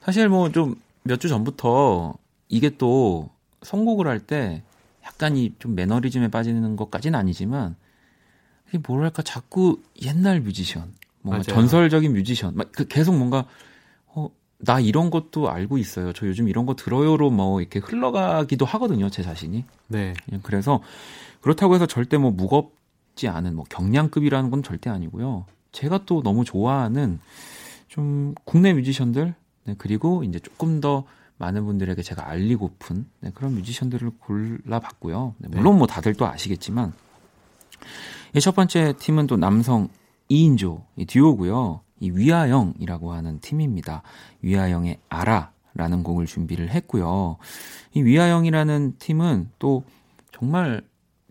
사실 0.00 0.28
뭐 0.28 0.48
좀 0.50 0.76
몇 1.06 1.18
주 1.20 1.28
전부터 1.28 2.14
이게 2.48 2.70
또 2.78 3.28
선곡을 3.62 4.06
할때 4.06 4.62
약간 5.04 5.36
이 5.36 5.52
좀 5.58 5.74
매너리즘에 5.74 6.28
빠지는 6.28 6.76
것까지는 6.76 7.18
아니지만 7.18 7.76
이게 8.68 8.78
뭐랄까 8.78 9.22
자꾸 9.22 9.82
옛날 10.02 10.40
뮤지션, 10.40 10.92
뭔가 11.22 11.44
맞아요. 11.46 11.60
전설적인 11.60 12.12
뮤지션, 12.12 12.54
막그 12.56 12.86
계속 12.88 13.16
뭔가 13.16 13.46
어 14.14 14.30
나 14.58 14.80
이런 14.80 15.10
것도 15.10 15.50
알고 15.50 15.76
있어요. 15.76 16.14
저 16.14 16.26
요즘 16.26 16.48
이런 16.48 16.64
거 16.64 16.74
들어요로 16.74 17.28
뭐 17.30 17.60
이렇게 17.60 17.80
흘러가기도 17.80 18.64
하거든요. 18.64 19.10
제 19.10 19.22
자신이. 19.22 19.64
네. 19.88 20.14
그래서 20.42 20.80
그렇다고 21.42 21.74
해서 21.74 21.84
절대 21.86 22.16
뭐 22.16 22.30
무겁지 22.30 23.28
않은 23.28 23.54
뭐 23.56 23.66
경량급이라는 23.68 24.50
건 24.50 24.62
절대 24.62 24.88
아니고요. 24.88 25.44
제가 25.72 26.06
또 26.06 26.22
너무 26.22 26.46
좋아하는 26.46 27.18
좀 27.88 28.34
국내 28.44 28.72
뮤지션들 28.72 29.34
네, 29.64 29.74
그리고 29.76 30.24
이제 30.24 30.38
조금 30.38 30.80
더 30.80 31.04
많은 31.38 31.64
분들에게 31.64 32.00
제가 32.02 32.28
알리고픈 32.28 33.06
네, 33.20 33.30
그런 33.34 33.54
뮤지션들을 33.54 34.10
골라봤고요. 34.20 35.34
네, 35.38 35.48
물론 35.48 35.78
뭐 35.78 35.86
다들 35.86 36.14
또 36.14 36.26
아시겠지만 36.26 36.92
첫 38.40 38.54
번째 38.54 38.94
팀은 38.98 39.26
또 39.26 39.36
남성 39.36 39.88
2인조 40.30 40.82
듀오고요. 41.06 41.80
이 42.00 42.10
위아영이라고 42.10 43.12
하는 43.12 43.40
팀입니다. 43.40 44.02
위아영의 44.42 44.98
아라라는 45.08 46.02
곡을 46.02 46.26
준비를 46.26 46.70
했고요. 46.70 47.36
이 47.94 48.02
위아영이라는 48.02 48.96
팀은 48.98 49.50
또 49.58 49.84
정말 50.32 50.82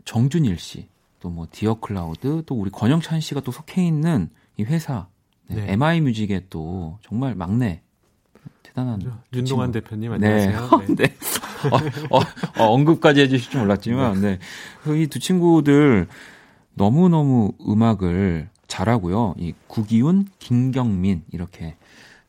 정준일 0.05 0.57
씨, 0.57 0.87
또 1.19 1.29
뭐 1.29 1.47
디어 1.49 1.75
클라우드, 1.75 2.43
또 2.45 2.55
우리 2.55 2.69
권영찬 2.69 3.21
씨가 3.21 3.41
또 3.41 3.51
속해 3.51 3.85
있는 3.85 4.29
이 4.57 4.63
회사 4.63 5.07
네, 5.47 5.55
네. 5.55 5.73
MY 5.73 6.01
뮤직의 6.01 6.47
또 6.49 6.97
정말 7.01 7.35
막내 7.35 7.81
대단한 8.73 9.01
윤동환 9.33 9.71
대표님 9.71 10.11
안녕하세요. 10.13 10.69
네. 10.89 10.95
네. 10.95 11.15
어, 12.09 12.17
어, 12.17 12.21
어, 12.57 12.73
언급까지 12.73 13.21
해주실 13.21 13.51
줄 13.51 13.61
몰랐지만 13.61 14.19
네. 14.19 14.39
네. 14.85 15.01
이 15.01 15.07
두 15.07 15.19
친구들 15.19 16.07
너무 16.73 17.07
너무 17.07 17.51
음악을 17.67 18.49
잘하고요. 18.67 19.35
이 19.37 19.53
구기훈, 19.67 20.25
김경민 20.39 21.21
이렇게 21.31 21.75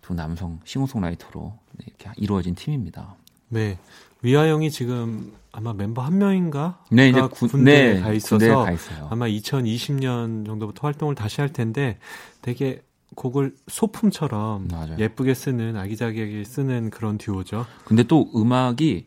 두 0.02 0.12
남성 0.12 0.60
싱어송라이터로 0.64 1.54
네, 1.78 1.86
이렇게 1.88 2.10
이루어진 2.16 2.54
팀입니다. 2.54 3.14
네. 3.48 3.78
위아영이 4.20 4.70
지금 4.70 5.32
아마 5.50 5.72
멤버 5.72 6.02
한 6.02 6.18
명인가? 6.18 6.78
네, 6.90 7.08
이제 7.08 7.20
구, 7.22 7.48
군대에 7.48 7.94
네, 7.94 8.00
가 8.00 8.12
있어서 8.12 8.64
가 8.64 8.76
아마 9.10 9.26
2020년 9.26 10.44
정도부터 10.44 10.86
활동을 10.86 11.14
다시 11.14 11.40
할 11.40 11.50
텐데 11.52 11.98
되게 12.42 12.82
곡을 13.14 13.54
소품처럼 13.68 14.68
맞아요. 14.68 14.96
예쁘게 14.98 15.34
쓰는 15.34 15.76
아기자기하게 15.76 16.44
쓰는 16.44 16.90
그런 16.90 17.18
듀오죠. 17.18 17.66
근데 17.84 18.02
또 18.02 18.30
음악이 18.34 19.06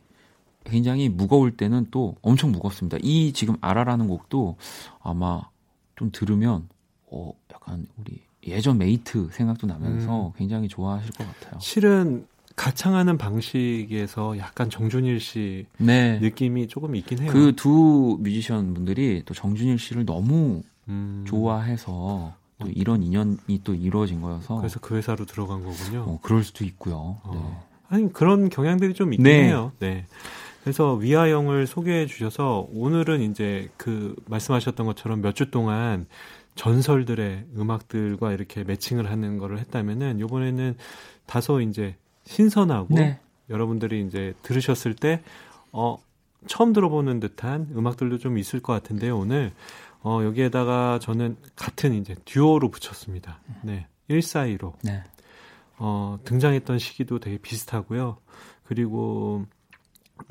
굉장히 0.66 1.08
무거울 1.10 1.56
때는 1.56 1.88
또 1.92 2.16
엄청 2.22 2.52
무겁습니다. 2.52 2.98
이 3.02 3.32
지금 3.34 3.56
아라라는 3.62 4.08
곡도 4.08 4.58
아마 5.02 5.42
좀 5.96 6.10
들으면 6.12 6.68
어 7.10 7.32
약간 7.54 7.88
우리 7.98 8.22
예전 8.46 8.78
메이트 8.78 9.30
생각도 9.32 9.66
나면서 9.68 10.28
음. 10.28 10.32
굉장히 10.38 10.68
좋아하실 10.68 11.12
것 11.14 11.26
같아요. 11.40 11.60
실은 11.60 12.28
가창하는 12.56 13.18
방식에서 13.18 14.38
약간 14.40 14.70
정준일 14.70 15.20
씨 15.20 15.66
네. 15.78 16.18
느낌이 16.20 16.68
조금 16.68 16.96
있긴 16.96 17.20
해요. 17.20 17.32
그 17.32 17.52
두 17.56 18.18
뮤지션 18.20 18.74
분들이 18.74 19.22
또 19.26 19.34
정준일 19.34 19.78
씨를 19.80 20.06
너무 20.06 20.64
음. 20.88 21.24
좋아해서 21.28 22.34
또 22.60 22.68
이런 22.70 23.04
인연이 23.04 23.62
또 23.64 23.74
이루어진 23.74 24.22
거여서 24.22 24.56
그래서 24.58 24.80
그 24.80 24.96
회사로 24.96 25.26
들어간 25.26 25.64
거군요. 25.64 26.02
어, 26.08 26.20
그럴 26.22 26.44
수도 26.44 26.66
있고요. 26.66 27.18
어. 27.24 27.32
네. 27.34 27.68
아니 27.90 28.12
그런 28.12 28.50
경향들이 28.50 28.94
좀 28.94 29.14
있긴 29.14 29.24
네. 29.24 29.46
해요. 29.46 29.72
네. 29.80 30.06
그래서 30.64 30.96
위아영을 30.96 31.66
소개해 31.68 32.08
주셔서 32.08 32.68
오늘은 32.74 33.22
이제 33.22 33.70
그 33.78 34.16
말씀하셨던 34.26 34.86
것처럼 34.86 35.22
몇 35.22 35.34
주 35.34 35.50
동안 35.52 36.08
전설들의 36.56 37.46
음악들과 37.56 38.34
이렇게 38.34 38.64
매칭을 38.64 39.10
하는 39.10 39.38
거를 39.38 39.60
했다면은 39.60 40.20
이번에는 40.20 40.76
다소 41.28 41.62
이제 41.62 41.96
신선하고 42.26 42.96
네. 42.96 43.20
여러분들이 43.50 44.06
이제 44.06 44.34
들으셨을 44.42 44.96
때 44.96 45.22
어, 45.72 45.98
처음 46.48 46.74
들어보는 46.74 47.20
듯한 47.20 47.70
음악들도 47.76 48.18
좀 48.18 48.38
있을 48.38 48.60
것 48.60 48.74
같은데요. 48.74 49.18
오늘 49.18 49.54
어, 50.04 50.22
여기에다가 50.24 51.00
저는 51.00 51.38
같은 51.56 51.94
이제 51.94 52.16
듀오로 52.26 52.70
붙였습니다. 52.70 53.40
네. 53.64 53.88
142로. 54.10 54.74
네. 54.84 55.04
어, 55.78 56.18
등장했던 56.24 56.80
시기도 56.80 57.20
되게 57.20 57.38
비슷하고요. 57.38 58.18
그리고 58.64 59.46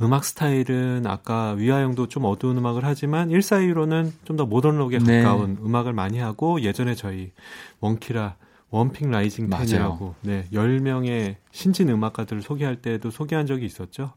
음악 0.00 0.24
스타일은 0.24 1.06
아까 1.06 1.52
위아영도 1.52 2.08
좀 2.08 2.24
어두운 2.24 2.58
음악을 2.58 2.84
하지만 2.84 3.28
142로는 3.28 4.12
좀 4.24 4.36
더 4.36 4.44
모던록에 4.44 4.98
네. 4.98 5.22
가까운 5.22 5.54
네. 5.54 5.62
음악을 5.62 5.92
많이 5.92 6.18
하고 6.18 6.60
예전에 6.60 6.94
저희 6.94 7.32
원키라 7.80 8.36
원픽 8.70 9.08
라이징 9.08 9.48
팬이라고 9.48 10.16
네, 10.22 10.44
10명의 10.52 11.36
신진 11.52 11.88
음악가들을 11.88 12.42
소개할 12.42 12.82
때도 12.82 13.10
소개한 13.10 13.46
적이 13.46 13.66
있었죠. 13.66 14.12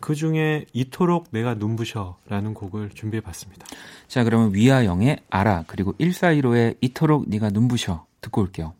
그 0.00 0.14
중에 0.14 0.64
이토록 0.72 1.28
내가 1.30 1.54
눈부셔라는 1.54 2.54
곡을 2.54 2.90
준비해 2.90 3.20
봤습니다. 3.20 3.66
자, 4.08 4.24
그러면 4.24 4.54
위아영의 4.54 5.24
알아 5.28 5.64
그리고 5.66 5.92
1415의 5.94 6.76
이토록 6.80 7.28
네가 7.28 7.50
눈부셔 7.50 8.06
듣고 8.20 8.40
올게요. 8.40 8.74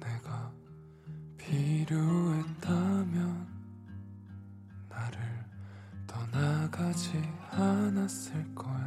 내가 0.00 0.52
필요했다면 1.36 3.14
나를 4.88 5.18
떠나가지 6.06 7.10
않았을 7.50 8.54
거야. 8.54 8.83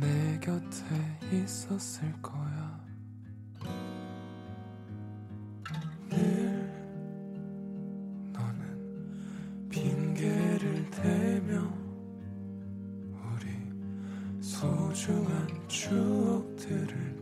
내 0.00 0.38
곁에 0.38 0.84
있었을 1.32 2.12
거야. 2.22 2.80
늘 6.08 6.72
너는 8.32 9.68
핑계를 9.68 10.88
대며 10.90 11.68
우리 13.10 14.40
소중한 14.40 15.48
추억들을 15.66 17.20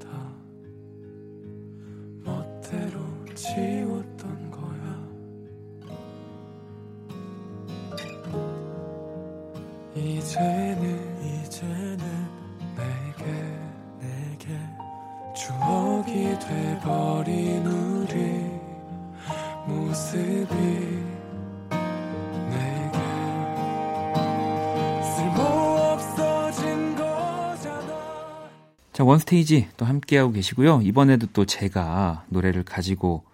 원스테이지 29.06 29.68
또 29.76 29.84
함께하고 29.84 30.32
계시고요 30.32 30.80
이번에도 30.82 31.26
또 31.32 31.44
제가 31.44 32.24
노래를 32.28 32.64
가지고 32.64 33.24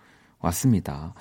왔습니다 0.41 1.14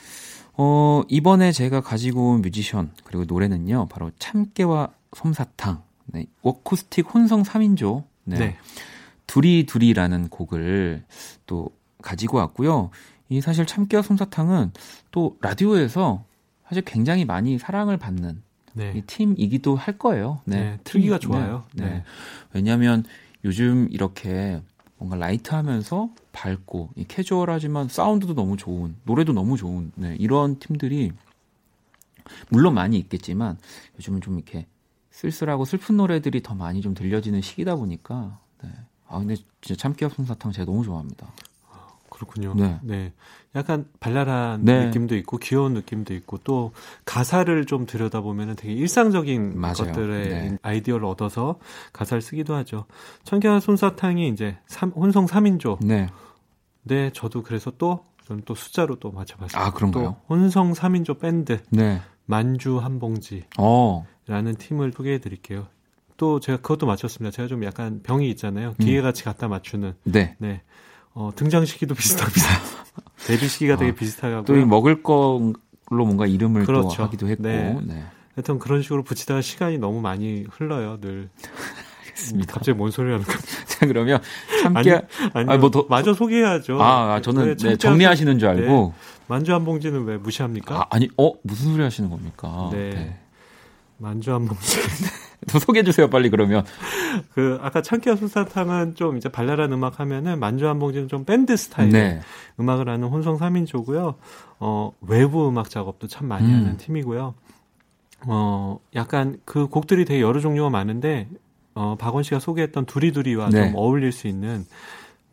어, 0.54 1.02
이번에 1.08 1.52
제가 1.52 1.82
가지고 1.82 2.32
온 2.32 2.42
뮤지션 2.42 2.92
그리고 3.04 3.26
노래는요 3.26 3.88
바로 3.88 4.12
참깨와 4.20 4.90
솜사탕 5.16 5.84
네, 6.08 6.26
어쿠스틱 6.42 7.14
혼성 7.14 7.44
3인조 7.44 8.04
네. 8.26 8.38
네. 8.38 8.58
둘이 9.28 9.66
둘이라는 9.66 10.28
곡을 10.28 11.04
또 11.46 11.70
가지고 12.02 12.38
왔고요. 12.38 12.90
이 13.30 13.40
사실 13.40 13.66
참깨와 13.66 14.04
솜사탕은 14.04 14.72
또 15.12 15.38
라디오에서 15.42 16.26
사실 16.68 16.84
굉장히 16.84 17.24
많이 17.24 17.58
사랑을 17.58 17.98
받는 17.98 18.42
네. 18.74 18.94
이 18.96 19.02
팀이기도 19.02 19.76
할 19.76 19.98
거예요. 19.98 20.42
네, 20.46 20.60
네 20.60 20.80
틀기가 20.84 21.20
좋아요. 21.20 21.64
네. 21.74 21.86
네. 21.86 22.04
왜냐하면 22.54 23.06
요즘 23.44 23.88
이렇게 23.92 24.62
뭔가 24.98 25.16
라이트하면서 25.16 26.10
밝고 26.32 26.92
이 26.96 27.06
캐주얼하지만 27.06 27.88
사운드도 27.88 28.36
너무 28.36 28.56
좋은 28.56 28.96
노래도 29.04 29.34
너무 29.34 29.58
좋은 29.58 29.92
네, 29.96 30.16
이런 30.20 30.60
팀들이 30.60 31.12
물론 32.50 32.76
많이 32.76 32.98
있겠지만 33.00 33.58
요즘은 33.96 34.22
좀 34.22 34.36
이렇게 34.36 34.68
쓸쓸하고 35.10 35.66
슬픈 35.66 35.98
노래들이 35.98 36.44
더 36.44 36.54
많이 36.54 36.82
좀 36.82 36.94
들려지는 36.94 37.42
시기다 37.42 37.76
보니까 37.76 38.40
네. 38.64 38.70
아 39.08 39.20
근데 39.20 39.36
진짜 39.62 39.80
참깨와 39.82 40.10
솜사탕 40.10 40.52
제가 40.52 40.66
너무 40.66 40.84
좋아합니다. 40.84 41.32
그렇군요. 42.22 42.54
네. 42.56 42.80
네. 42.84 43.14
약간 43.56 43.86
발랄한 44.00 44.64
네. 44.64 44.86
느낌도 44.86 45.16
있고 45.18 45.38
귀여운 45.38 45.74
느낌도 45.74 46.14
있고 46.14 46.38
또 46.44 46.72
가사를 47.06 47.66
좀 47.66 47.86
들여다보면 47.86 48.56
되게 48.56 48.74
일상적인 48.74 49.60
맞아요. 49.60 49.74
것들의 49.74 50.30
네. 50.30 50.58
아이디어를 50.62 51.06
얻어서 51.06 51.60
가사를 51.94 52.22
쓰기도 52.22 52.56
하죠. 52.56 52.86
참깨와 53.24 53.60
솜사탕이 53.60 54.30
이제 54.30 54.58
3, 54.68 54.92
혼성 54.92 55.26
3인조. 55.26 55.86
네. 55.86 56.08
네, 56.84 57.12
저도 57.14 57.44
그래서 57.44 57.72
또 57.78 58.06
저는 58.28 58.44
또 58.46 58.56
숫자로 58.56 58.96
또 59.00 59.12
맞춰봤어요. 59.12 59.62
아, 59.62 59.72
그런가요? 59.72 60.04
또 60.04 60.34
혼성 60.34 60.74
3인조 60.74 61.20
밴드. 61.20 61.60
네. 61.70 62.02
만주 62.26 62.78
한 62.78 63.00
봉지. 63.00 63.44
어. 63.58 64.06
라는 64.28 64.56
팀을 64.56 64.94
소개해 64.96 65.20
드릴게요. 65.20 65.68
또 66.16 66.40
제가 66.40 66.60
그것도 66.62 66.86
맞췄습니다. 66.86 67.36
제가 67.36 67.48
좀 67.48 67.64
약간 67.66 68.02
병이 68.04 68.30
있잖아요. 68.30 68.70
음. 68.70 68.74
기계같이 68.86 69.24
갖다 69.24 69.48
맞추는. 69.48 69.96
네. 70.04 70.36
네. 70.38 70.62
어, 71.14 71.32
등장 71.36 71.66
시기도 71.66 71.96
비슷합니다. 71.96 72.40
데뷔 73.28 73.48
시기가 73.48 73.76
아, 73.76 73.78
되게 73.78 73.94
비슷하고 73.94 74.46
또 74.46 74.54
먹을 74.66 75.04
걸로 75.04 75.54
뭔가 75.90 76.26
이름을 76.26 76.66
그렇죠. 76.66 76.98
또 76.98 77.04
하기도 77.04 77.28
했고. 77.28 77.44
네. 77.44 77.78
네. 77.84 78.04
하여튼 78.36 78.60
그런 78.60 78.82
식으로 78.82 79.04
붙이다가 79.04 79.42
시간이 79.42 79.78
너무 79.78 80.02
많이 80.02 80.46
흘러요, 80.50 81.00
늘. 81.02 81.30
알겠습니다. 82.22 82.54
갑자기 82.54 82.78
뭔 82.78 82.92
소리 82.92 83.12
하는 83.12 83.26
거야? 83.26 83.38
자, 83.68 83.86
그러면 83.86 84.22
참깨 84.62 85.02
아니, 85.34 85.50
아니, 85.50 85.58
뭐 85.58 85.70
더, 85.72 85.86
마저 85.90 86.14
소개해야죠. 86.14 86.82
아, 86.82 87.16
아 87.16 87.22
저는 87.22 87.58
네, 87.58 87.76
정리하시는 87.78 88.40
줄 88.40 88.50
알고 88.50 88.94
네. 88.96 89.24
만주 89.28 89.54
한 89.54 89.66
봉지는 89.66 90.06
왜 90.06 90.18
무시합니까? 90.18 90.88
아, 90.90 91.00
니 91.00 91.10
어, 91.18 91.32
무슨 91.44 91.72
소리 91.72 91.84
하시는 91.84 92.10
겁니까? 92.10 92.70
네. 92.72 92.90
네. 92.90 93.20
만주 93.98 94.34
한 94.34 94.46
봉지. 94.46 94.78
더 95.48 95.60
소개해 95.60 95.84
주세요, 95.84 96.10
빨리 96.10 96.30
그러면. 96.30 96.64
그 97.34 97.58
아까 97.62 97.82
참깨와 97.82 98.16
솜사탕은 98.16 98.96
좀 98.96 99.18
이제 99.18 99.30
발랄한 99.30 99.72
음악 99.74 100.00
하면은 100.00 100.40
만주 100.40 100.68
한 100.68 100.80
봉지는 100.80 101.08
좀 101.08 101.26
밴드 101.26 101.56
스타일의 101.58 101.92
네. 101.92 102.22
음악을 102.60 102.88
하는 102.88 103.08
혼성 103.08 103.38
3인조고요. 103.38 104.16
어, 104.60 104.92
외부 105.02 105.48
음악 105.50 105.70
작업도 105.70 106.08
참 106.08 106.28
많이 106.28 106.48
음. 106.48 106.54
하는 106.54 106.78
팀이고요. 106.78 107.34
어, 108.28 108.80
약간 108.96 109.38
그 109.46 109.68
곡들이 109.68 110.06
되게 110.06 110.22
여러 110.22 110.40
종류가 110.40 110.70
많은데 110.70 111.28
어, 111.74 111.96
박원 111.98 112.24
씨가 112.24 112.40
소개했던 112.40 112.86
두리두리와 112.86 113.50
네. 113.50 113.66
좀 113.66 113.76
어울릴 113.76 114.12
수 114.12 114.28
있는 114.28 114.66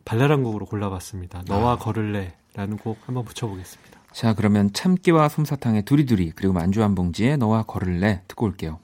발랄한 0.05 0.43
곡으로 0.43 0.65
골라봤습니다. 0.65 1.43
너와 1.47 1.73
아. 1.73 1.77
걸을래라는 1.77 2.77
곡 2.81 2.97
한번 3.05 3.25
붙여보겠습니다. 3.25 3.99
자, 4.11 4.33
그러면 4.33 4.73
참깨와 4.73 5.29
솜사탕의 5.29 5.83
두리두리 5.83 6.31
그리고 6.31 6.53
만주 6.53 6.81
한 6.81 6.95
봉지의 6.95 7.37
너와 7.37 7.63
걸을래 7.63 8.23
듣고 8.27 8.47
올게요. 8.47 8.79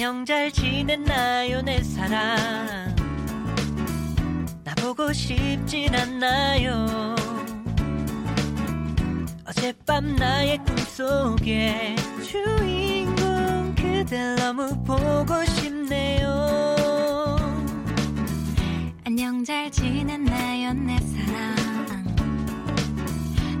안녕 0.00 0.24
잘 0.24 0.52
지냈나요 0.52 1.60
내 1.60 1.82
사랑? 1.82 2.94
나보고 4.62 5.12
싶진 5.12 5.92
않나요? 5.92 7.16
어젯밤 9.44 10.14
나의 10.14 10.58
꿈속에 10.58 11.96
주인공 12.24 13.74
그댈 13.74 14.36
너무 14.36 14.68
보고 14.84 15.44
싶네요. 15.46 16.28
안녕 19.04 19.42
잘 19.42 19.68
지냈나요 19.68 20.74
내 20.74 20.96
사랑? 21.00 22.06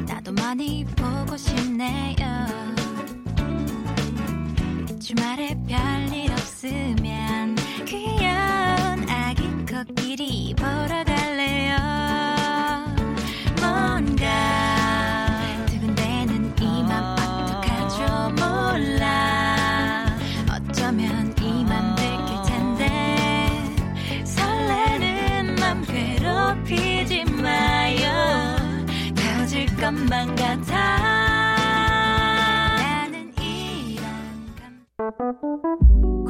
나도 0.06 0.30
많이 0.34 0.84
보고 0.84 1.36
싶네요 1.36 2.87
주말에 4.98 5.54
별일 5.68 6.32
없으면 6.32 7.54
귀여운 7.86 9.08
아기 9.08 9.42
코끼리 9.64 10.54
보러 10.56 11.07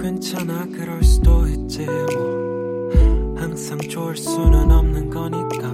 괜찮아 0.01 0.65
그럴 0.67 1.03
수도 1.03 1.47
있지 1.49 1.85
뭐. 1.85 2.91
항상 3.37 3.77
좋을 3.79 4.17
수는 4.17 4.71
없는 4.71 5.11
거니까. 5.11 5.73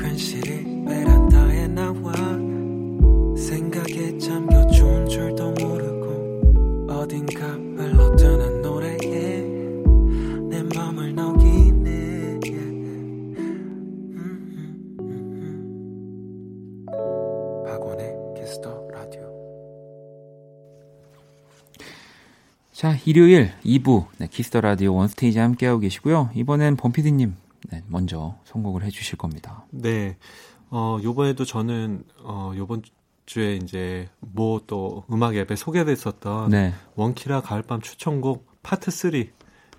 괜시리 0.00 0.84
베란다에 0.84 1.66
나와. 1.68 2.12
생각에 3.36 4.16
잠겨 4.18 4.64
좋은 4.68 5.06
줄도 5.06 5.52
모르고 5.60 6.86
어딘가 6.92 7.46
흘러드는 7.48 8.62
노래에 8.62 9.42
내 10.48 10.62
맘을 10.74 11.14
녹이네. 11.14 12.40
음, 13.36 14.14
음, 14.14 14.96
음, 15.00 16.86
박원의 17.66 18.14
키스 18.36 18.68
더 18.68 18.87
자, 22.78 22.96
일요일 23.06 23.50
2부 23.64 24.06
네, 24.18 24.28
키스 24.28 24.48
더 24.48 24.60
라디오 24.60 24.94
원스테이지 24.94 25.40
함께하고 25.40 25.80
계시고요. 25.80 26.30
이번엔 26.36 26.76
범피디님 26.76 27.34
네, 27.72 27.82
먼저 27.88 28.36
선곡을 28.44 28.84
해주실 28.84 29.18
겁니다. 29.18 29.66
네, 29.72 30.16
어, 30.70 30.96
요번에도 31.02 31.44
저는 31.44 32.04
어, 32.22 32.52
요번 32.54 32.82
주에 33.26 33.56
이제 33.56 34.08
뭐 34.20 34.60
또 34.68 35.02
음악 35.10 35.34
앱에 35.34 35.56
소개됐었던 35.56 36.50
네. 36.50 36.72
원키라 36.94 37.40
가을밤 37.40 37.80
추천곡 37.80 38.46
파트 38.62 38.92
3 38.92 39.10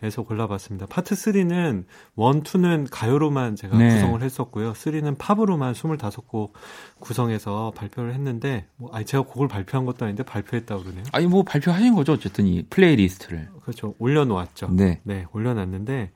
에서 0.01 0.23
골라봤습니다. 0.23 0.85
파트 0.85 1.13
3는 1.13 1.83
1, 1.83 1.85
2는 2.15 2.87
가요로만 2.89 3.55
제가 3.55 3.77
네. 3.77 3.95
구성을 3.95 4.21
했었고요. 4.21 4.73
3는 4.73 5.17
팝으로만 5.17 5.73
25곡 5.73 6.51
구성해서 6.99 7.73
발표를 7.75 8.13
했는데, 8.13 8.67
뭐, 8.77 8.89
아니, 8.93 9.05
제가 9.05 9.23
곡을 9.23 9.47
발표한 9.47 9.85
것도 9.85 10.05
아닌데 10.05 10.23
발표했다고 10.23 10.83
그러네요. 10.83 11.03
아니, 11.11 11.27
뭐 11.27 11.43
발표하신 11.43 11.95
거죠. 11.95 12.13
어쨌든 12.13 12.47
이 12.47 12.63
playlist를. 12.69 13.49
그렇죠. 13.61 13.95
올려 13.99 14.23
놓았죠. 14.23 14.69
네. 14.71 15.01
네, 15.03 15.25
올려 15.33 15.53
놨는데, 15.53 16.11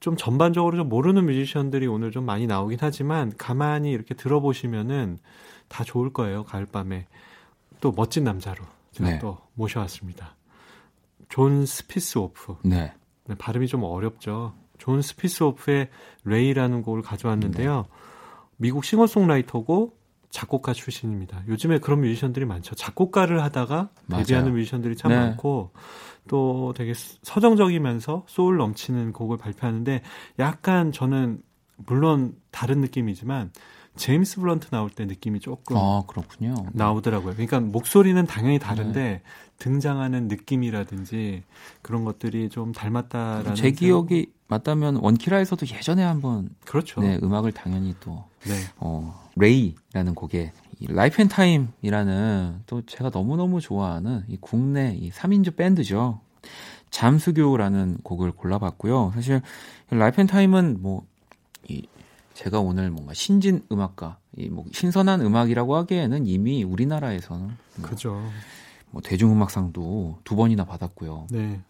좀 0.00 0.16
전반적으로 0.16 0.76
좀 0.76 0.88
모르는 0.88 1.24
뮤지션들이 1.24 1.86
오늘 1.86 2.10
좀 2.10 2.26
많이 2.26 2.46
나오긴 2.46 2.78
하지만, 2.80 3.32
가만히 3.38 3.92
이렇게 3.92 4.14
들어보시면은 4.14 5.18
다 5.68 5.84
좋을 5.84 6.12
거예요. 6.12 6.44
가을밤에. 6.44 7.06
또 7.80 7.92
멋진 7.92 8.24
남자로 8.24 8.62
제가 8.92 9.10
네. 9.10 9.18
또 9.18 9.38
모셔왔습니다. 9.54 10.36
존 11.28 11.64
스피스오프. 11.64 12.56
네. 12.64 12.92
네, 13.26 13.34
발음이 13.36 13.66
좀 13.68 13.84
어렵죠. 13.84 14.54
존 14.78 15.00
스피스오프의 15.00 15.88
레이라는 16.24 16.82
곡을 16.82 17.02
가져왔는데요. 17.02 17.86
네. 17.88 17.96
미국 18.56 18.84
싱어송라이터고 18.84 19.96
작곡가 20.30 20.72
출신입니다. 20.72 21.42
요즘에 21.46 21.78
그런 21.78 22.00
뮤지션들이 22.00 22.46
많죠. 22.46 22.74
작곡가를 22.74 23.42
하다가 23.42 23.90
맞아요. 24.06 24.24
데뷔하는 24.24 24.54
뮤지션들이 24.54 24.96
참 24.96 25.10
네. 25.10 25.18
많고 25.18 25.72
또 26.26 26.72
되게 26.76 26.94
서정적이면서 26.94 28.24
소울 28.26 28.56
넘치는 28.56 29.12
곡을 29.12 29.36
발표하는데 29.36 30.02
약간 30.38 30.90
저는 30.90 31.42
물론 31.76 32.34
다른 32.50 32.80
느낌이지만 32.80 33.52
제임스 33.96 34.40
블런트 34.40 34.68
나올 34.70 34.90
때 34.90 35.04
느낌이 35.04 35.40
조금 35.40 35.76
아, 35.76 36.02
그렇군요. 36.06 36.54
나오더라고요. 36.72 37.34
그러니까 37.34 37.60
목소리는 37.60 38.24
당연히 38.26 38.58
다른데 38.58 39.00
네. 39.00 39.22
등장하는 39.58 40.28
느낌이라든지 40.28 41.42
그런 41.82 42.04
것들이 42.04 42.48
좀 42.48 42.72
닮았다라는 42.72 43.54
제 43.54 43.70
기억이 43.70 44.32
맞다면 44.48 44.96
원키라에서도 44.96 45.66
예전에 45.66 46.02
한번 46.02 46.50
그렇죠. 46.64 47.00
네, 47.00 47.18
음악을 47.22 47.52
당연히 47.52 47.94
또 48.00 48.24
네. 48.44 48.54
어, 48.78 49.28
레이라는 49.36 50.14
곡에 50.14 50.52
라이프 50.88 51.22
앤 51.22 51.28
타임이라는 51.28 52.62
또 52.66 52.84
제가 52.86 53.10
너무너무 53.10 53.60
좋아하는 53.60 54.24
이 54.26 54.36
국내 54.40 54.96
이 54.98 55.10
3인조 55.10 55.54
밴드죠. 55.54 56.20
잠수교라는 56.90 57.98
곡을 58.02 58.32
골라봤고요. 58.32 59.12
사실 59.14 59.42
라이프 59.90 60.20
앤 60.20 60.26
타임은 60.26 60.78
뭐 60.80 61.12
이 61.68 61.86
제가 62.34 62.60
오늘 62.60 62.90
뭔가 62.90 63.14
신진 63.14 63.64
음악가, 63.70 64.18
이 64.36 64.42
뭐 64.42 64.64
신선한 64.72 65.20
음악이라고 65.20 65.76
하기에는 65.76 66.26
이미 66.26 66.64
우리나라에서는 66.64 67.46
뭐 67.76 67.88
그죠. 67.88 68.22
뭐 68.90 69.02
대중음악상도 69.02 70.18
두 70.24 70.36
번이나 70.36 70.64
받았고요. 70.64 71.26
네. 71.30 71.60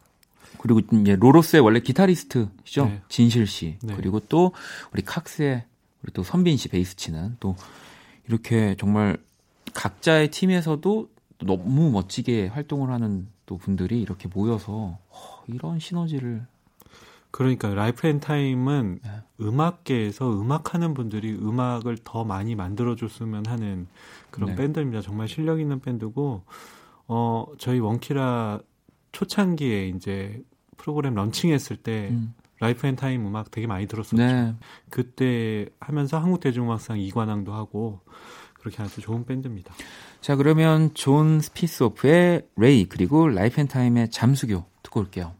그리고 0.58 0.80
이제 0.80 1.16
로로스의 1.16 1.62
원래 1.62 1.80
기타리스트시죠 1.80 2.84
네. 2.84 3.02
진실 3.08 3.46
씨 3.46 3.78
네. 3.82 3.94
그리고 3.96 4.20
또 4.20 4.52
우리 4.92 5.02
칵스의 5.02 5.64
우리 6.02 6.12
또 6.12 6.22
선빈 6.22 6.56
씨 6.56 6.68
베이스 6.68 6.96
치는 6.96 7.36
또 7.40 7.56
이렇게 8.28 8.76
정말 8.78 9.16
각자의 9.74 10.30
팀에서도 10.30 11.08
너무 11.44 11.90
멋지게 11.90 12.48
활동을 12.48 12.90
하는 12.90 13.28
또 13.46 13.56
분들이 13.56 14.00
이렇게 14.00 14.28
모여서 14.28 14.98
이런 15.46 15.78
시너지를 15.78 16.46
그러니까 17.32 17.74
라이프 17.74 18.06
앤 18.06 18.20
타임은 18.20 19.00
네. 19.02 19.10
음악계에서 19.40 20.30
음악하는 20.30 20.94
분들이 20.94 21.32
음악을 21.32 21.98
더 22.04 22.24
많이 22.24 22.54
만들어줬으면 22.54 23.46
하는 23.46 23.88
그런 24.30 24.50
네. 24.50 24.56
밴드입니다. 24.56 25.00
정말 25.00 25.28
실력 25.28 25.58
있는 25.58 25.80
밴드고 25.80 26.44
어 27.08 27.46
저희 27.58 27.80
원키라 27.80 28.60
초창기에 29.12 29.88
이제 29.88 30.42
프로그램 30.76 31.14
런칭했을 31.14 31.78
때 31.78 32.10
음. 32.10 32.34
라이프 32.60 32.86
앤 32.86 32.96
타임 32.96 33.26
음악 33.26 33.50
되게 33.50 33.66
많이 33.66 33.86
들었었죠. 33.86 34.16
네. 34.16 34.54
그때 34.90 35.66
하면서 35.80 36.18
한국 36.18 36.40
대중음악상 36.40 36.98
2관왕도 36.98 37.50
하고 37.50 38.00
그렇게 38.54 38.82
아주 38.82 39.00
좋은 39.00 39.24
밴드입니다. 39.24 39.74
자 40.20 40.36
그러면 40.36 40.92
존 40.92 41.40
스피스오프의 41.40 42.46
레이 42.56 42.84
그리고 42.84 43.26
라이프 43.28 43.60
앤 43.60 43.68
타임의 43.68 44.10
잠수교 44.10 44.64
듣고 44.82 45.00
올게요. 45.00 45.32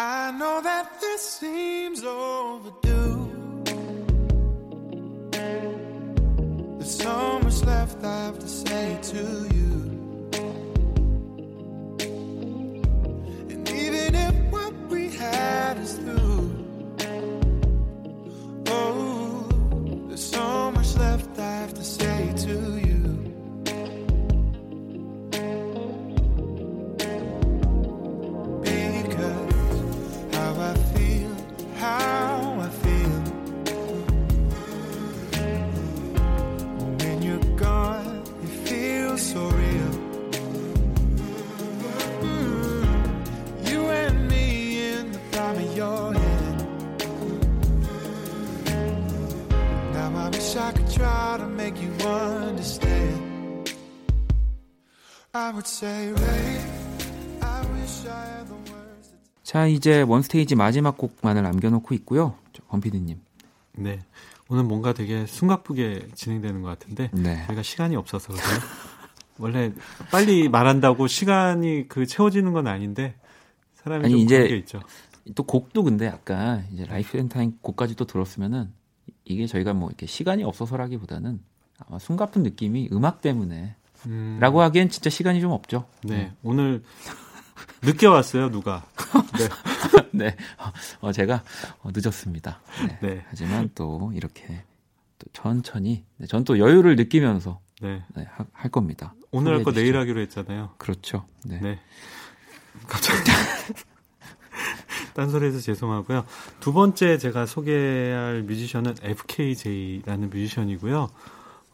I 0.00 0.30
know 0.30 0.60
that 0.60 1.00
this 1.00 1.20
seems 1.40 2.04
overdue. 2.04 3.64
There's 6.78 6.96
so 7.02 7.40
much 7.40 7.64
left 7.64 8.04
I 8.04 8.26
have 8.26 8.38
to 8.38 8.46
say 8.48 8.96
to 9.02 9.48
you. 9.56 9.72
And 13.50 13.68
even 13.70 14.14
if 14.14 14.34
what 14.52 14.72
we 14.88 15.10
had 15.10 15.78
is 15.78 15.94
through, 15.94 16.64
oh. 18.68 18.97
Try 50.98 51.36
to 51.38 51.46
make 51.46 51.80
you 51.80 51.92
understand. 52.04 53.72
I 55.32 55.52
would 55.52 55.66
say, 55.66 56.12
Ray, 56.12 56.60
I 57.40 57.60
wish 57.72 58.06
I 58.06 58.26
had 58.26 58.46
the 58.48 58.58
words. 58.72 59.08
to 59.08 59.16
자, 59.44 59.66
이제 59.66 60.02
원스테이지 60.02 60.56
마지막 60.56 60.96
곡만을 60.96 61.42
남겨놓고 61.42 61.94
있고요. 61.94 62.34
권피디님. 62.68 63.20
네. 63.76 64.00
오늘 64.50 64.64
뭔가 64.64 64.92
되게 64.92 65.26
숨가쁘게 65.26 66.08
진행되는 66.14 66.62
것 66.62 66.68
같은데 66.68 67.10
네. 67.12 67.44
저희가 67.46 67.62
시간이 67.62 67.96
없어서 67.96 68.32
그래요. 68.32 68.60
원래 69.38 69.72
빨리 70.10 70.48
말한다고 70.48 71.06
시간이 71.06 71.86
그 71.86 72.06
채워지는 72.06 72.52
건 72.52 72.66
아닌데 72.66 73.14
사람이 73.74 74.06
아니, 74.06 74.14
좀 74.14 74.20
이제 74.20 74.36
그런 74.38 74.48
게 74.48 74.56
있죠. 74.56 74.80
또 75.34 75.42
곡도 75.44 75.84
근데 75.84 76.06
약간 76.06 76.66
이제 76.72 76.86
라이프 76.86 77.18
앤 77.18 77.28
타임 77.28 77.58
곡까지 77.60 77.94
또 77.94 78.06
들었으면은 78.06 78.72
이게 79.28 79.46
저희가 79.46 79.72
뭐 79.74 79.88
이렇게 79.88 80.06
시간이 80.06 80.42
없어서라기보다는 80.44 81.40
아마 81.86 81.98
숨가쁜 81.98 82.42
느낌이 82.42 82.88
음악 82.92 83.20
때문에 83.20 83.74
음, 84.06 84.38
라고 84.40 84.62
하기엔 84.62 84.88
진짜 84.90 85.10
시간이 85.10 85.40
좀 85.40 85.50
없죠. 85.52 85.86
네. 86.04 86.32
오늘 86.42 86.82
늦게 87.82 88.06
왔어요, 88.06 88.50
누가. 88.50 88.86
네. 89.38 89.48
네. 90.26 90.36
어, 91.00 91.12
제가 91.12 91.42
어, 91.82 91.90
늦었습니다. 91.94 92.60
네. 92.86 92.98
네. 93.02 93.24
하지만 93.28 93.70
또 93.74 94.12
이렇게 94.14 94.64
또 95.18 95.26
천천히 95.32 96.04
네, 96.16 96.26
전 96.26 96.44
또 96.44 96.58
여유를 96.58 96.96
느끼면서 96.96 97.60
네. 97.82 98.02
네, 98.14 98.24
하- 98.30 98.46
할 98.52 98.70
겁니다. 98.70 99.14
오늘 99.30 99.56
할 99.56 99.64
거 99.64 99.72
내일. 99.72 99.96
하기로 99.96 100.20
했잖아요. 100.22 100.74
그렇죠. 100.78 101.26
네. 101.44 101.60
네. 101.60 101.78
갑자기 102.86 103.18
딴소리해서 105.18 105.58
죄송하고요. 105.58 106.24
두 106.60 106.72
번째 106.72 107.18
제가 107.18 107.44
소개할 107.46 108.44
뮤지션은 108.46 108.94
FKJ라는 109.02 110.30
뮤지션이고요. 110.30 111.08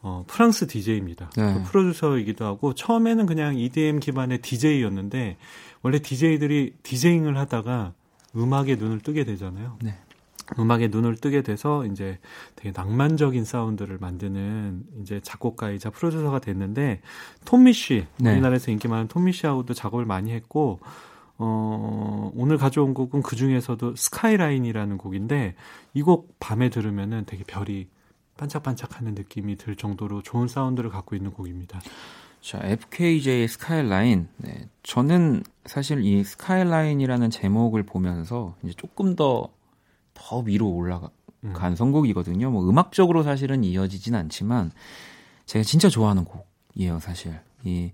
어, 0.01 0.23
프랑스 0.27 0.67
DJ입니다. 0.67 1.29
그 1.35 1.39
네. 1.39 1.63
프로듀서이기도 1.63 2.43
하고 2.43 2.73
처음에는 2.73 3.27
그냥 3.27 3.57
EDM 3.57 3.99
기반의 3.99 4.39
DJ였는데 4.39 5.37
원래 5.83 5.99
DJ들이 5.99 6.73
디제잉을 6.81 7.37
하다가 7.37 7.93
음악에 8.35 8.75
눈을 8.75 8.99
뜨게 9.01 9.23
되잖아요. 9.23 9.77
네. 9.83 9.95
음악에 10.59 10.87
눈을 10.89 11.15
뜨게 11.15 11.41
돼서 11.41 11.85
이제 11.85 12.19
되게 12.55 12.71
낭만적인 12.75 13.45
사운드를 13.45 13.97
만드는 13.99 14.83
이제 15.01 15.19
작곡가이자 15.23 15.91
프로듀서가 15.91 16.39
됐는데 16.39 17.01
톰 17.45 17.73
미쉬 17.73 18.05
네. 18.17 18.31
우리나라에서 18.31 18.71
인기 18.71 18.87
많은 18.87 19.07
톰 19.07 19.33
미쉬하고도 19.33 19.73
작업을 19.73 20.05
많이 20.05 20.31
했고 20.31 20.79
어 21.37 22.31
오늘 22.35 22.57
가져온 22.57 22.93
곡은 22.93 23.21
그 23.21 23.35
중에서도 23.35 23.95
스카이라인이라는 23.95 24.97
곡인데 24.97 25.55
이 25.93 26.01
곡 26.01 26.35
밤에 26.39 26.69
들으면은 26.69 27.25
되게 27.25 27.43
별이 27.43 27.87
반짝반짝하는 28.37 29.15
느낌이 29.15 29.55
들 29.55 29.75
정도로 29.75 30.21
좋은 30.21 30.47
사운드를 30.47 30.89
갖고 30.89 31.15
있는 31.15 31.31
곡입니다. 31.31 31.79
자, 32.41 32.59
FKJ 32.61 33.47
스카이라인. 33.47 34.27
네. 34.37 34.69
저는 34.83 35.41
사실 35.65 36.03
이 36.05 36.23
스카이라인이라는 36.23 37.31
제목을 37.31 37.83
보면서 37.83 38.55
이제 38.63 38.73
조금 38.73 39.15
더, 39.15 39.49
더 40.13 40.39
위로 40.39 40.69
올라간 40.69 41.09
음. 41.43 41.75
선곡이거든요. 41.75 42.51
뭐 42.51 42.69
음악적으로 42.69 43.23
사실은 43.23 43.63
이어지진 43.63 44.13
않지만 44.13 44.71
제가 45.47 45.63
진짜 45.63 45.89
좋아하는 45.89 46.23
곡이에요, 46.25 46.99
사실. 46.99 47.39
이 47.63 47.91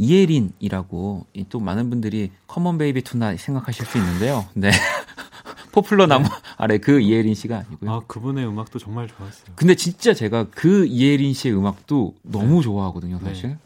이예린이라고 0.00 1.26
이 1.34 1.40
또 1.40 1.60
많은 1.60 1.90
분들이 1.90 2.30
come 2.46 2.67
on 2.67 2.78
baby 2.78 3.02
tonight 3.02 3.36
생각하실 3.36 3.84
수 3.84 3.98
있는데요. 3.98 4.46
네. 4.54 4.70
포플러 5.72 6.06
나무 6.06 6.26
아래 6.56 6.78
그 6.78 7.00
이예린 7.00 7.34
씨가 7.34 7.58
아니고요. 7.58 7.90
아 7.90 8.00
그분의 8.06 8.46
음악도 8.46 8.78
정말 8.78 9.06
좋았어요. 9.06 9.52
근데 9.54 9.74
진짜 9.74 10.14
제가 10.14 10.46
그 10.50 10.86
이예린 10.86 11.34
씨의 11.34 11.54
음악도 11.56 12.14
너무 12.22 12.62
좋아하거든요, 12.62 13.20
사실. 13.22 13.56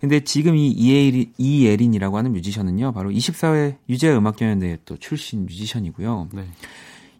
근데 0.00 0.20
지금 0.20 0.56
이 0.56 0.68
이예린, 0.68 1.32
이예린이라고 1.38 2.16
하는 2.16 2.32
뮤지션은요, 2.32 2.92
바로 2.92 3.10
24회 3.10 3.76
유재하 3.88 4.10
음악경연대회 4.14 4.78
또 4.84 4.96
출신 4.96 5.44
뮤지션이고요. 5.46 6.30
네. 6.32 6.46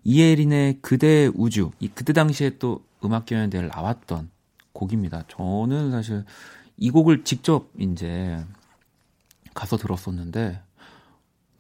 이예린의 0.05 0.79
그대 0.81 1.31
우주, 1.35 1.71
이 1.79 1.89
그때 1.89 2.13
당시에 2.13 2.57
또 2.59 2.83
음악경연대회를 3.05 3.69
나왔던 3.69 4.31
곡입니다. 4.73 5.25
저는 5.29 5.91
사실 5.91 6.25
이 6.81 6.91
곡을 6.91 7.23
직접 7.25 7.69
이제 7.79 8.45
가서 9.55 9.77
들었었는데 9.77 10.61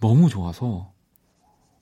너무 0.01 0.29
좋아서 0.29 0.91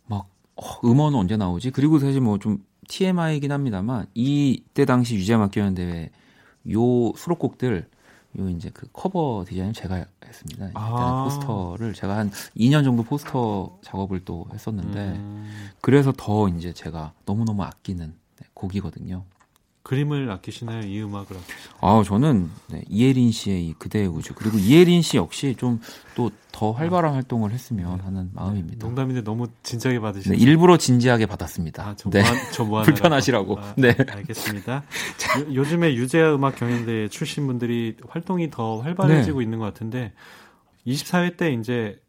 막 0.07 0.29
어, 0.57 0.63
음원은 0.85 1.19
언제 1.19 1.37
나오지? 1.39 1.71
그리고 1.71 1.99
사실 1.99 2.21
뭐 2.21 2.37
좀 2.39 2.63
TMI이긴 2.89 3.53
합니다만 3.53 4.07
이때 4.15 4.85
당시 4.85 5.15
유재음악경연 5.15 5.75
대회 5.75 6.11
요 6.73 7.13
수록곡들 7.17 7.89
요 8.39 8.49
이제 8.51 8.71
그 8.75 8.89
커버 8.93 9.45
디자인 9.47 9.73
제가 9.73 10.05
했습니다. 10.27 10.67
이때는 10.69 10.73
아. 10.75 11.25
포스터를 11.25 11.93
제가 11.95 12.17
한 12.17 12.31
2년 12.57 12.85
정도 12.85 13.03
포스터 13.03 13.79
작업을 13.83 14.25
또 14.25 14.47
했었는데 14.53 14.99
음, 15.17 15.71
그래서 15.81 16.13
더 16.17 16.49
이제 16.49 16.73
제가 16.73 17.13
너무너무 17.25 17.63
아끼는 17.63 18.15
네, 18.41 18.47
곡이거든요. 18.55 19.25
그림을 19.83 20.31
아끼시나요? 20.31 20.87
이 20.87 21.03
음악을 21.03 21.37
아끼시나요? 21.37 21.79
아, 21.81 22.03
저는 22.05 22.51
네, 22.71 22.83
이예린 22.89 23.31
씨의 23.33 23.67
이 23.69 23.75
그대의 23.75 24.07
우주 24.07 24.35
그리고 24.35 24.59
이예린 24.59 25.03
씨 25.03 25.17
역시 25.17 25.55
좀 25.59 25.81
또 26.15 26.31
더 26.59 26.73
활발한 26.73 27.15
활동을 27.15 27.53
했으면 27.53 28.01
하는 28.01 28.31
마음입니다. 28.33 28.85
농담인데 28.85 29.23
너무 29.23 29.47
진지하게 29.63 29.99
네, 29.99 30.03
받으시네요. 30.03 30.41
일부러 30.41 30.77
진지하게 30.77 31.27
받았습니다. 31.27 31.87
아, 31.87 31.95
저 31.97 32.11
네. 32.11 32.21
뭐, 32.23 32.31
저 32.53 32.65
뭐, 32.65 32.83
불편하시라고. 32.89 33.61
아, 33.61 33.75
네. 33.77 33.95
알겠습니다. 33.97 34.83
요, 35.55 35.65
즘에 35.65 35.95
유재하 35.95 36.35
음악 36.35 36.57
경연대 36.57 37.11
출신 37.11 37.47
분들이 37.47 37.97
활동이 38.09 38.51
더 38.51 38.81
활발해지고 38.81 39.39
네. 39.39 39.45
있는 39.45 39.61
것 39.61 39.67
같은데 39.67 40.13
24회 40.85 41.37
때 41.37 41.53
이제 41.53 42.01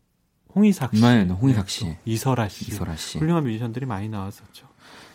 홍희삭 0.55 0.95
씨, 0.95 1.01
네, 1.03 1.25
홍희삭 1.25 1.69
씨. 1.69 1.95
이설아 2.05 2.49
씨, 2.49 2.71
이설아 2.71 2.95
씨. 2.95 3.19
훌륭한 3.19 3.43
뮤지션들이 3.43 3.85
많이 3.85 4.09
나왔었죠. 4.09 4.67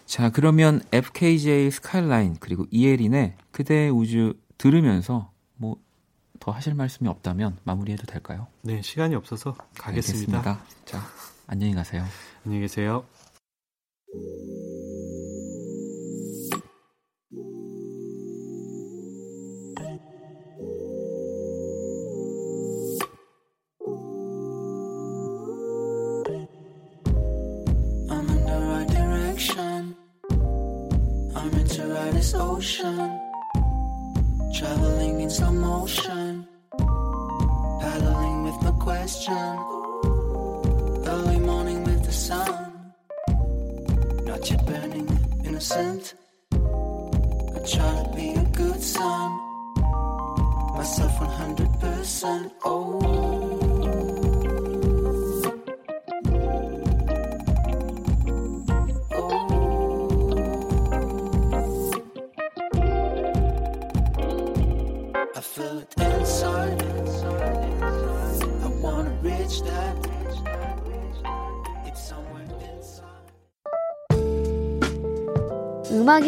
자, 0.07 0.31
그러면 0.31 0.81
FKJ 0.93 1.71
스카이라인 1.71 2.37
그리고 2.41 2.67
이예린의 2.71 3.37
그대의 3.53 3.91
우주 3.91 4.35
들으면서 4.59 5.31
뭐 5.57 5.77
더 6.45 6.51
하실 6.53 6.75
말씀이 6.75 7.09
없다면 7.09 7.57
마무리해도 7.65 8.05
될까요? 8.05 8.49
네, 8.61 8.83
시간이 8.83 9.15
없어서 9.15 9.55
가겠습니다. 9.79 10.41
알겠습니다. 10.41 10.65
자, 10.85 11.01
안녕히 11.47 11.73
가세요. 11.73 12.05
안녕히 12.45 12.61
계세요. 12.67 13.07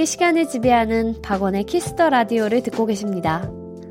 이 0.07 0.09
시간을 0.09 0.47
지배하는 0.47 1.17
박원의 1.21 1.65
키스 1.65 1.93
더 1.93 2.11
라디오를 2.11 2.63
듣고 2.63 2.87
계십니다. 2.87 3.51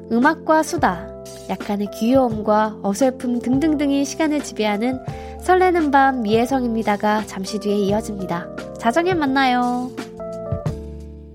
음악과 0.09 0.63
수다, 0.63 1.09
약간의 1.49 1.91
귀여움과 1.91 2.80
어설픔 2.84 3.39
등등등이 3.39 4.05
시간을 4.05 4.41
지배하는 4.41 4.97
설레는 5.41 5.91
밤 5.91 6.22
이혜성입니다가 6.22 7.26
잠시 7.26 7.59
뒤에 7.59 7.76
이어집니다. 7.76 8.47
자정에 8.80 9.13
만나요. 9.13 9.91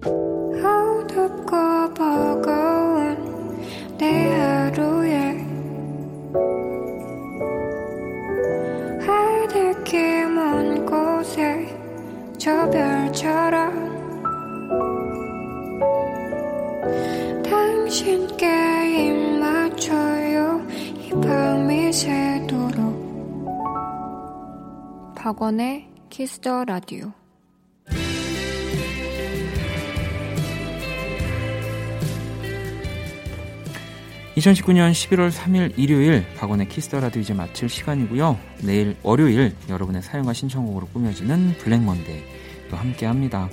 어둡고 0.03 1.95
버거운 1.95 3.59
내 3.99 4.33
하루에 4.33 5.45
하늘길 9.07 10.29
먼 10.31 10.87
곳에 10.87 11.69
저 12.39 12.71
별처럼 12.71 13.91
새도록 21.93 23.11
박원의 25.17 25.89
키스 26.09 26.44
더 26.44 26.65
라디오 26.65 27.13
2019년 34.37 34.93
11월 34.93 35.33
3일 35.33 35.77
일요일 35.77 36.25
박원의 36.37 36.69
키스 36.69 36.89
더 36.89 37.01
라디오 37.01 37.21
이제 37.21 37.35
마칠 37.35 37.69
시간이고요. 37.69 38.39
내일 38.63 38.97
월요일 39.03 39.55
여러분의 39.69 40.03
사연과 40.03 40.33
신청곡으로 40.33 40.87
꾸며지는 40.93 41.55
블랙 41.59 41.83
먼데이 41.83 42.23
또 42.71 42.77
함께 42.77 43.07
합니다. 43.07 43.51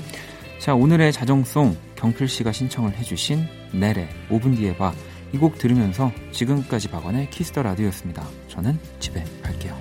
자, 0.59 0.75
오늘의 0.75 1.11
자정송 1.11 1.75
경필 1.95 2.27
씨가 2.27 2.51
신청을 2.51 2.95
해주신 2.97 3.47
내래 3.73 4.07
5분 4.29 4.55
뒤에 4.55 4.77
봐. 4.77 4.93
이 5.33 5.37
곡 5.37 5.57
들으면서 5.57 6.11
지금까지 6.31 6.87
박원의 6.89 7.29
키스 7.29 7.49
더 7.49 7.61
라디오였습니다. 7.61 8.25
저는 8.47 8.79
집에 8.99 9.23
갈게요. 9.43 9.77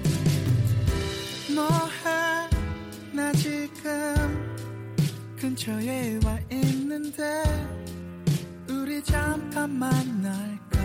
뭐해 1.54 2.50
나 3.14 3.32
지금 3.32 4.54
근처에 5.38 6.18
와 6.24 6.38
있는데 6.50 7.42
우리 8.68 9.02
잠깐 9.02 9.70
만날까 9.78 10.78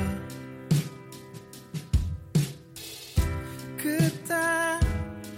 그때 3.77 4.35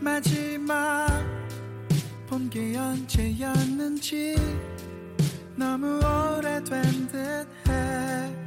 마지막 0.01 1.07
본 2.28 2.49
게 2.49 2.78
언제였는지 2.78 4.36
너무 5.55 5.97
오래된 5.97 7.07
듯해 7.07 8.43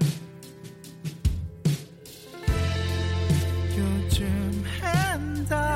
인사. 5.47 5.76